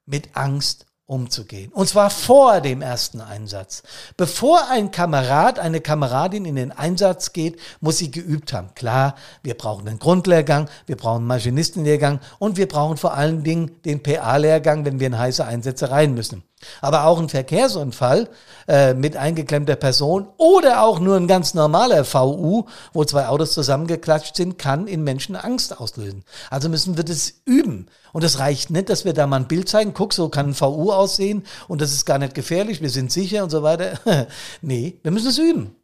mit 0.08 0.30
Angst 0.34 0.88
umzugehen. 1.06 1.72
Und 1.72 1.88
zwar 1.88 2.10
vor 2.10 2.62
dem 2.62 2.82
ersten 2.82 3.22
Einsatz. 3.22 3.84
Bevor 4.18 4.70
ein 4.70 4.90
Kamerad, 4.90 5.60
eine 5.60 5.82
Kameradin 5.82 6.46
in 6.46 6.56
den 6.56 6.72
Einsatz 6.72 7.32
geht, 7.32 7.60
muss 7.80 8.00
sie 8.00 8.10
geübt 8.10 8.52
haben. 8.54 8.74
Klar, 8.74 9.16
wir 9.44 9.56
brauchen 9.56 9.88
einen 9.88 10.00
Grundlehrgang, 10.00 10.68
wir 10.88 10.98
brauchen 10.98 11.20
einen 11.20 11.28
Maschinistenlehrgang 11.28 12.20
und 12.40 12.58
wir 12.58 12.68
brauchen 12.68 12.98
vor 12.98 13.14
allen 13.14 13.44
Dingen 13.44 13.82
den 13.84 14.02
PA-Lehrgang, 14.02 14.84
wenn 14.86 15.00
wir 15.00 15.08
in 15.08 15.18
heiße 15.18 15.46
Einsätze 15.46 15.92
rein 15.92 16.16
müssen. 16.16 16.44
Aber 16.82 17.06
auch 17.06 17.20
ein 17.20 17.30
Verkehrsunfall 17.30 18.30
äh, 18.68 18.94
mit 18.94 19.16
eingeklemmter 19.18 19.76
Person 19.76 20.28
oder 20.38 20.84
auch 20.84 21.00
nur 21.00 21.16
ein 21.16 21.28
ganz 21.28 21.54
normaler 21.54 22.06
VU, 22.06 22.66
wo 22.94 23.06
zwei 23.06 23.28
Autos 23.28 23.54
zusammengeklatscht 23.54 24.36
sind, 24.36 24.58
kann 24.58 24.88
in 24.88 25.04
Menschen 25.04 25.36
Angst 25.36 25.80
auslösen. 25.80 26.24
Also 26.50 26.70
müssen 26.70 26.98
wir 26.98 27.04
das 27.04 27.34
üben. 27.46 27.88
Und 28.12 28.24
es 28.24 28.40
reicht 28.40 28.70
nicht, 28.72 28.90
dass 28.90 29.06
wir 29.06 29.14
da 29.14 29.28
mal 29.28 29.38
ein 29.38 29.48
Bild 29.48 29.70
zeigen, 29.70 29.94
guck, 29.94 30.14
so 30.14 30.30
kann 30.30 30.50
ein 30.50 30.60
VU 30.60 30.92
aussehen 30.92 31.46
und 31.68 31.82
das 31.82 31.92
ist 31.92 32.06
gar 32.06 32.18
nicht 32.18 32.36
gefährlich, 32.36 32.82
wir 32.82 32.90
sind 32.90 33.12
sicher 33.12 33.44
und 33.44 33.50
so 33.50 33.64
weiter. 33.64 34.00
nee, 34.62 35.00
wir 35.04 35.12
müssen 35.12 35.30
es 35.30 35.38
üben. 35.38 35.76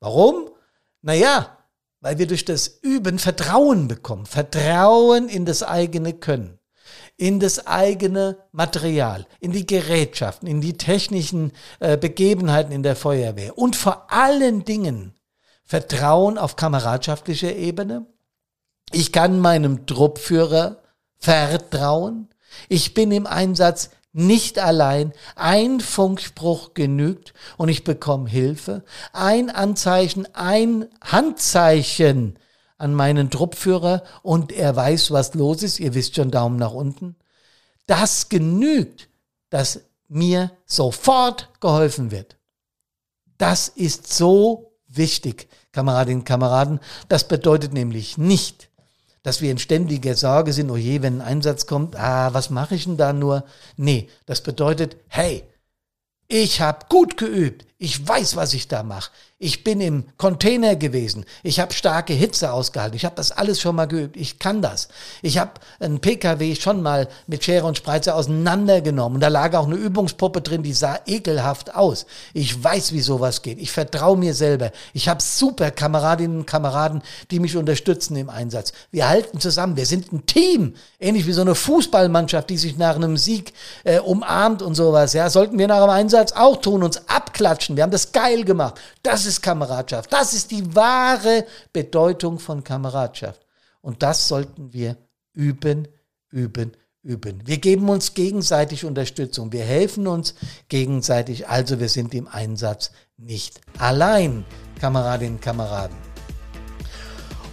Warum? 0.00 0.50
Naja, 1.02 1.56
weil 2.00 2.18
wir 2.18 2.26
durch 2.26 2.44
das 2.44 2.68
Üben 2.82 3.18
Vertrauen 3.18 3.88
bekommen. 3.88 4.26
Vertrauen 4.26 5.28
in 5.28 5.44
das 5.44 5.62
eigene 5.62 6.14
Können 6.14 6.59
in 7.20 7.38
das 7.38 7.66
eigene 7.66 8.38
Material, 8.50 9.26
in 9.40 9.52
die 9.52 9.66
Gerätschaften, 9.66 10.48
in 10.48 10.62
die 10.62 10.78
technischen 10.78 11.52
äh, 11.78 11.98
Begebenheiten 11.98 12.72
in 12.72 12.82
der 12.82 12.96
Feuerwehr 12.96 13.58
und 13.58 13.76
vor 13.76 14.10
allen 14.10 14.64
Dingen 14.64 15.12
Vertrauen 15.62 16.38
auf 16.38 16.56
kameradschaftlicher 16.56 17.54
Ebene. 17.54 18.06
Ich 18.90 19.12
kann 19.12 19.38
meinem 19.38 19.84
Truppführer 19.84 20.80
vertrauen. 21.18 22.30
Ich 22.70 22.94
bin 22.94 23.12
im 23.12 23.26
Einsatz 23.26 23.90
nicht 24.14 24.58
allein. 24.58 25.12
Ein 25.36 25.80
Funkspruch 25.80 26.72
genügt 26.72 27.34
und 27.58 27.68
ich 27.68 27.84
bekomme 27.84 28.30
Hilfe. 28.30 28.82
Ein 29.12 29.50
Anzeichen, 29.50 30.26
ein 30.34 30.86
Handzeichen 31.02 32.38
an 32.80 32.94
meinen 32.94 33.30
Truppführer 33.30 34.02
und 34.22 34.52
er 34.52 34.74
weiß, 34.74 35.10
was 35.10 35.34
los 35.34 35.62
ist. 35.62 35.80
Ihr 35.80 35.94
wisst 35.94 36.16
schon, 36.16 36.30
Daumen 36.30 36.56
nach 36.56 36.72
unten. 36.72 37.16
Das 37.86 38.28
genügt, 38.28 39.08
dass 39.50 39.80
mir 40.08 40.50
sofort 40.64 41.50
geholfen 41.60 42.10
wird. 42.10 42.36
Das 43.38 43.68
ist 43.68 44.12
so 44.12 44.72
wichtig, 44.88 45.48
Kameradinnen 45.72 46.20
und 46.20 46.24
Kameraden. 46.24 46.80
Das 47.08 47.28
bedeutet 47.28 47.72
nämlich 47.72 48.18
nicht, 48.18 48.70
dass 49.22 49.40
wir 49.40 49.50
in 49.50 49.58
ständiger 49.58 50.16
Sorge 50.16 50.52
sind, 50.52 50.70
oh 50.70 50.76
je, 50.76 51.02
wenn 51.02 51.20
ein 51.20 51.26
Einsatz 51.26 51.66
kommt, 51.66 51.96
ah, 51.96 52.32
was 52.32 52.50
mache 52.50 52.74
ich 52.74 52.84
denn 52.84 52.96
da 52.96 53.12
nur? 53.12 53.44
Nee, 53.76 54.08
das 54.26 54.42
bedeutet, 54.42 54.96
hey, 55.08 55.44
Ich 56.32 56.60
habe 56.60 56.86
gut 56.88 57.16
geübt. 57.16 57.66
Ich 57.76 58.06
weiß, 58.06 58.36
was 58.36 58.54
ich 58.54 58.68
da 58.68 58.84
mache. 58.84 59.10
Ich 59.42 59.64
bin 59.64 59.80
im 59.80 60.04
Container 60.18 60.76
gewesen. 60.76 61.24
Ich 61.42 61.60
habe 61.60 61.72
starke 61.72 62.12
Hitze 62.12 62.52
ausgehalten. 62.52 62.94
Ich 62.94 63.06
habe 63.06 63.16
das 63.16 63.32
alles 63.32 63.58
schon 63.58 63.74
mal 63.74 63.86
geübt. 63.86 64.18
Ich 64.18 64.38
kann 64.38 64.60
das. 64.60 64.88
Ich 65.22 65.38
habe 65.38 65.52
einen 65.78 65.98
PKW 65.98 66.54
schon 66.56 66.82
mal 66.82 67.08
mit 67.26 67.42
Schere 67.42 67.64
und 67.64 67.78
Spreizer 67.78 68.16
auseinandergenommen. 68.16 69.14
Und 69.14 69.20
da 69.22 69.28
lag 69.28 69.54
auch 69.54 69.66
eine 69.66 69.76
Übungspuppe 69.76 70.42
drin, 70.42 70.62
die 70.62 70.74
sah 70.74 70.98
ekelhaft 71.06 71.74
aus. 71.74 72.04
Ich 72.34 72.62
weiß, 72.62 72.92
wie 72.92 73.00
sowas 73.00 73.40
geht. 73.40 73.58
Ich 73.58 73.72
vertraue 73.72 74.18
mir 74.18 74.34
selber. 74.34 74.72
Ich 74.92 75.08
habe 75.08 75.22
super 75.22 75.70
Kameradinnen 75.70 76.40
und 76.40 76.46
Kameraden, 76.46 77.00
die 77.30 77.40
mich 77.40 77.56
unterstützen 77.56 78.16
im 78.16 78.28
Einsatz. 78.28 78.74
Wir 78.90 79.08
halten 79.08 79.40
zusammen. 79.40 79.74
Wir 79.74 79.86
sind 79.86 80.12
ein 80.12 80.26
Team. 80.26 80.74
Ähnlich 80.98 81.26
wie 81.26 81.32
so 81.32 81.40
eine 81.40 81.54
Fußballmannschaft, 81.54 82.50
die 82.50 82.58
sich 82.58 82.76
nach 82.76 82.96
einem 82.96 83.16
Sieg 83.16 83.54
äh, 83.84 84.00
umarmt 84.00 84.60
und 84.60 84.74
sowas. 84.74 85.14
Ja, 85.14 85.30
sollten 85.30 85.58
wir 85.58 85.66
nach 85.66 85.80
dem 85.80 85.88
Einsatz 85.88 86.32
auch 86.32 86.58
tun, 86.58 86.82
uns 86.82 87.08
abklatschen. 87.08 87.76
Wir 87.76 87.84
haben 87.84 87.90
das 87.90 88.12
geil 88.12 88.44
gemacht. 88.44 88.74
Das 89.02 89.29
Kameradschaft. 89.38 90.10
Das 90.12 90.32
ist 90.32 90.50
die 90.50 90.74
wahre 90.74 91.44
Bedeutung 91.72 92.38
von 92.38 92.64
Kameradschaft. 92.64 93.44
Und 93.82 94.02
das 94.02 94.28
sollten 94.28 94.72
wir 94.72 94.96
üben, 95.34 95.88
üben, 96.30 96.72
üben. 97.02 97.42
Wir 97.46 97.58
geben 97.58 97.88
uns 97.88 98.14
gegenseitig 98.14 98.84
Unterstützung. 98.84 99.52
Wir 99.52 99.64
helfen 99.64 100.06
uns 100.06 100.34
gegenseitig. 100.68 101.48
Also 101.48 101.80
wir 101.80 101.88
sind 101.88 102.14
im 102.14 102.28
Einsatz 102.28 102.92
nicht 103.16 103.60
allein, 103.78 104.44
Kameradinnen 104.80 105.34
und 105.34 105.42
Kameraden. 105.42 105.96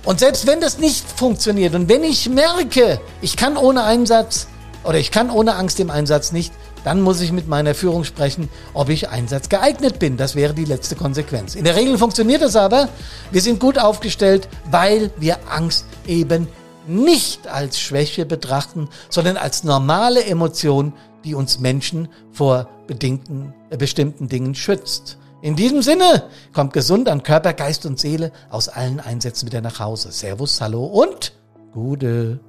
Und 0.03 0.19
selbst 0.19 0.47
wenn 0.47 0.61
das 0.61 0.77
nicht 0.77 1.05
funktioniert 1.05 1.75
und 1.75 1.89
wenn 1.89 2.03
ich 2.03 2.29
merke, 2.29 3.01
ich 3.21 3.35
kann 3.35 3.57
ohne 3.57 3.83
Einsatz 3.83 4.47
oder 4.85 4.99
ich 4.99 5.11
kann 5.11 5.29
ohne 5.29 5.55
Angst 5.55 5.81
im 5.81 5.89
Einsatz 5.89 6.31
nicht, 6.31 6.53
dann 6.83 7.01
muss 7.01 7.21
ich 7.21 7.31
mit 7.31 7.47
meiner 7.47 7.75
Führung 7.75 8.03
sprechen, 8.03 8.49
ob 8.73 8.89
ich 8.89 9.09
einsatzgeeignet 9.09 9.99
bin. 9.99 10.17
Das 10.17 10.35
wäre 10.35 10.53
die 10.53 10.65
letzte 10.65 10.95
Konsequenz. 10.95 11.55
In 11.55 11.63
der 11.63 11.75
Regel 11.75 11.97
funktioniert 11.97 12.41
es 12.41 12.55
aber. 12.55 12.89
Wir 13.31 13.41
sind 13.41 13.59
gut 13.59 13.77
aufgestellt, 13.77 14.47
weil 14.71 15.11
wir 15.17 15.37
Angst 15.49 15.85
eben 16.05 16.47
nicht 16.87 17.47
als 17.47 17.79
Schwäche 17.79 18.25
betrachten, 18.25 18.89
sondern 19.09 19.37
als 19.37 19.63
normale 19.63 20.23
Emotion, 20.23 20.93
die 21.23 21.35
uns 21.35 21.59
Menschen 21.59 22.07
vor 22.31 22.69
bedingten, 22.87 23.53
äh, 23.69 23.77
bestimmten 23.77 24.29
Dingen 24.29 24.55
schützt. 24.55 25.17
In 25.41 25.55
diesem 25.55 25.81
Sinne 25.81 26.23
kommt 26.53 26.73
gesund 26.73 27.09
an 27.09 27.21
Körper, 27.21 27.53
Geist 27.53 27.85
und 27.85 27.99
Seele 27.99 28.31
aus 28.49 28.69
allen 28.69 28.99
Einsätzen 28.99 29.45
wieder 29.45 29.61
nach 29.61 29.79
Hause. 29.79 30.11
Servus, 30.11 30.59
hallo 30.61 30.85
und 30.85 31.33
Gute. 31.73 32.39